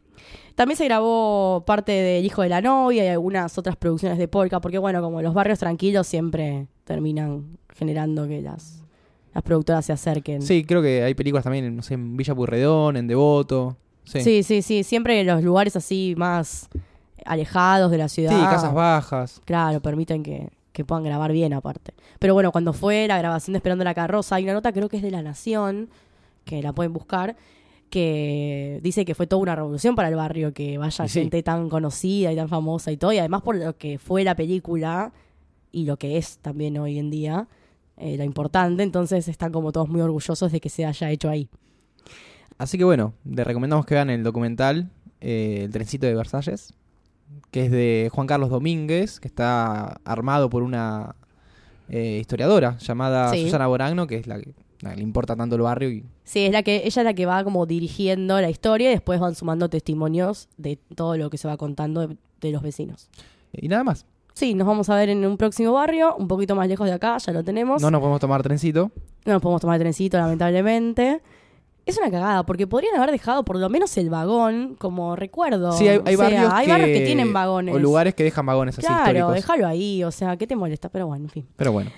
También 0.54 0.76
se 0.76 0.84
grabó 0.84 1.64
parte 1.66 1.92
del 1.92 2.24
Hijo 2.24 2.42
de 2.42 2.48
la 2.50 2.60
Novia 2.60 3.04
y 3.04 3.08
algunas 3.08 3.56
otras 3.56 3.76
producciones 3.76 4.18
de 4.18 4.28
Polka, 4.28 4.60
porque 4.60 4.78
bueno, 4.78 5.00
como 5.00 5.22
los 5.22 5.32
barrios 5.32 5.58
tranquilos 5.58 6.06
siempre 6.06 6.66
terminan 6.84 7.56
generando 7.74 8.28
que 8.28 8.42
las, 8.42 8.79
las 9.32 9.42
productoras 9.42 9.84
se 9.84 9.92
acerquen. 9.92 10.42
Sí, 10.42 10.64
creo 10.64 10.82
que 10.82 11.02
hay 11.02 11.14
películas 11.14 11.44
también, 11.44 11.74
no 11.74 11.82
sé, 11.82 11.94
en 11.94 12.16
Villa 12.16 12.34
Purredón, 12.34 12.96
en 12.96 13.06
Devoto. 13.06 13.76
Sí, 14.04 14.22
sí, 14.22 14.42
sí, 14.42 14.62
sí, 14.62 14.82
siempre 14.82 15.22
los 15.24 15.42
lugares 15.42 15.76
así 15.76 16.14
más 16.16 16.68
alejados 17.24 17.90
de 17.90 17.98
la 17.98 18.08
ciudad. 18.08 18.32
Sí, 18.32 18.44
casas 18.44 18.74
bajas. 18.74 19.40
Claro, 19.44 19.80
permiten 19.80 20.22
que, 20.22 20.48
que 20.72 20.84
puedan 20.84 21.04
grabar 21.04 21.32
bien 21.32 21.52
aparte. 21.52 21.94
Pero 22.18 22.34
bueno, 22.34 22.50
cuando 22.50 22.72
fue 22.72 23.06
la 23.06 23.18
grabación 23.18 23.52
de 23.52 23.58
Esperando 23.58 23.84
la 23.84 23.94
carroza, 23.94 24.36
hay 24.36 24.44
una 24.44 24.54
nota, 24.54 24.72
creo 24.72 24.88
que 24.88 24.96
es 24.96 25.02
de 25.02 25.10
La 25.10 25.22
Nación, 25.22 25.90
que 26.44 26.62
la 26.62 26.72
pueden 26.72 26.92
buscar, 26.92 27.36
que 27.90 28.80
dice 28.82 29.04
que 29.04 29.14
fue 29.14 29.26
toda 29.26 29.42
una 29.42 29.56
revolución 29.56 29.94
para 29.94 30.08
el 30.08 30.16
barrio, 30.16 30.52
que 30.52 30.78
vaya 30.78 31.06
sí. 31.06 31.20
gente 31.20 31.42
tan 31.42 31.68
conocida 31.68 32.32
y 32.32 32.36
tan 32.36 32.48
famosa 32.48 32.90
y 32.92 32.96
todo, 32.96 33.12
y 33.12 33.18
además 33.18 33.42
por 33.42 33.56
lo 33.56 33.76
que 33.76 33.98
fue 33.98 34.24
la 34.24 34.34
película 34.34 35.12
y 35.72 35.84
lo 35.84 35.96
que 35.96 36.16
es 36.16 36.38
también 36.38 36.78
hoy 36.78 36.98
en 36.98 37.10
día, 37.10 37.48
eh, 38.00 38.16
lo 38.16 38.24
importante, 38.24 38.82
entonces 38.82 39.28
están 39.28 39.52
como 39.52 39.72
todos 39.72 39.88
muy 39.88 40.00
orgullosos 40.00 40.50
de 40.52 40.60
que 40.60 40.68
se 40.70 40.84
haya 40.86 41.10
hecho 41.10 41.28
ahí. 41.28 41.48
Así 42.58 42.76
que 42.78 42.84
bueno, 42.84 43.14
les 43.24 43.46
recomendamos 43.46 43.86
que 43.86 43.94
vean 43.94 44.10
el 44.10 44.22
documental 44.22 44.90
eh, 45.20 45.62
El 45.64 45.70
trencito 45.72 46.06
de 46.06 46.14
Versalles, 46.14 46.72
que 47.50 47.66
es 47.66 47.70
de 47.70 48.08
Juan 48.12 48.26
Carlos 48.26 48.50
Domínguez, 48.50 49.20
que 49.20 49.28
está 49.28 50.00
armado 50.04 50.50
por 50.50 50.62
una 50.62 51.14
eh, 51.88 52.18
historiadora 52.20 52.76
llamada 52.78 53.30
Sí. 53.32 53.44
Susana 53.44 53.66
Boragno, 53.66 54.06
que 54.06 54.16
es 54.16 54.26
la 54.26 54.38
que, 54.40 54.52
la 54.80 54.90
que 54.90 54.96
le 54.96 55.02
importa 55.02 55.36
tanto 55.36 55.56
el 55.56 55.62
barrio. 55.62 55.90
Y, 55.90 56.04
Sí, 56.24 56.40
es 56.46 56.52
la 56.52 56.62
que, 56.62 56.76
ella 56.86 57.02
es 57.02 57.04
la 57.04 57.14
que 57.14 57.26
va 57.26 57.42
como 57.44 57.66
dirigiendo 57.66 58.40
la 58.40 58.48
historia 58.50 58.88
y 58.90 58.92
después 58.92 59.18
van 59.20 59.34
sumando 59.34 59.68
testimonios 59.68 60.48
de 60.56 60.78
todo 60.94 61.16
lo 61.16 61.28
que 61.30 61.38
se 61.38 61.48
va 61.48 61.56
contando 61.56 62.06
de- 62.06 62.16
de 62.40 62.50
los 62.52 62.62
vecinos. 62.62 63.08
y 63.52 63.68
nada 63.68 63.82
más. 63.84 64.06
Sí, 64.40 64.54
nos 64.54 64.66
vamos 64.66 64.88
a 64.88 64.94
ver 64.94 65.10
en 65.10 65.26
un 65.26 65.36
próximo 65.36 65.74
barrio, 65.74 66.16
un 66.16 66.26
poquito 66.26 66.54
más 66.54 66.66
lejos 66.66 66.86
de 66.86 66.94
acá, 66.94 67.18
ya 67.18 67.30
lo 67.30 67.44
tenemos. 67.44 67.82
No 67.82 67.90
nos 67.90 68.00
podemos 68.00 68.20
tomar 68.20 68.42
trencito. 68.42 68.90
No 69.26 69.34
nos 69.34 69.42
podemos 69.42 69.60
tomar 69.60 69.78
trencito, 69.78 70.16
lamentablemente. 70.16 71.20
Es 71.84 71.98
una 71.98 72.10
cagada, 72.10 72.46
porque 72.46 72.66
podrían 72.66 72.96
haber 72.96 73.10
dejado 73.10 73.44
por 73.44 73.58
lo 73.58 73.68
menos 73.68 73.94
el 73.98 74.08
vagón 74.08 74.76
como 74.78 75.14
recuerdo. 75.14 75.72
Sí, 75.72 75.86
hay, 75.86 76.00
hay 76.06 76.14
O 76.14 76.16
sea, 76.16 76.24
barrios, 76.30 76.52
hay 76.54 76.64
que, 76.64 76.72
barrios 76.72 76.88
que 76.88 77.04
tienen 77.04 77.34
vagones. 77.34 77.74
O 77.74 77.78
lugares 77.78 78.14
que 78.14 78.24
dejan 78.24 78.46
vagones 78.46 78.78
así 78.78 78.86
Claro, 78.86 79.02
históricos. 79.02 79.34
déjalo 79.34 79.66
ahí, 79.66 80.04
o 80.04 80.10
sea, 80.10 80.38
¿qué 80.38 80.46
te 80.46 80.56
molesta? 80.56 80.88
Pero 80.88 81.06
bueno, 81.06 81.26
en 81.26 81.30
fin. 81.30 81.46
Pero 81.56 81.72
bueno. 81.72 81.90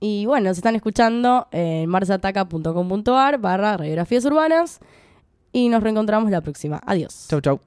Y 0.00 0.26
bueno, 0.26 0.48
nos 0.48 0.56
están 0.56 0.74
escuchando 0.74 1.46
en 1.52 1.88
marsataca.com.ar 1.88 3.38
barra 3.38 3.76
radiografías 3.76 4.24
urbanas 4.24 4.80
y 5.52 5.68
nos 5.68 5.80
reencontramos 5.80 6.28
la 6.32 6.40
próxima. 6.40 6.80
Adiós. 6.84 7.26
Chau, 7.28 7.40
chau. 7.40 7.60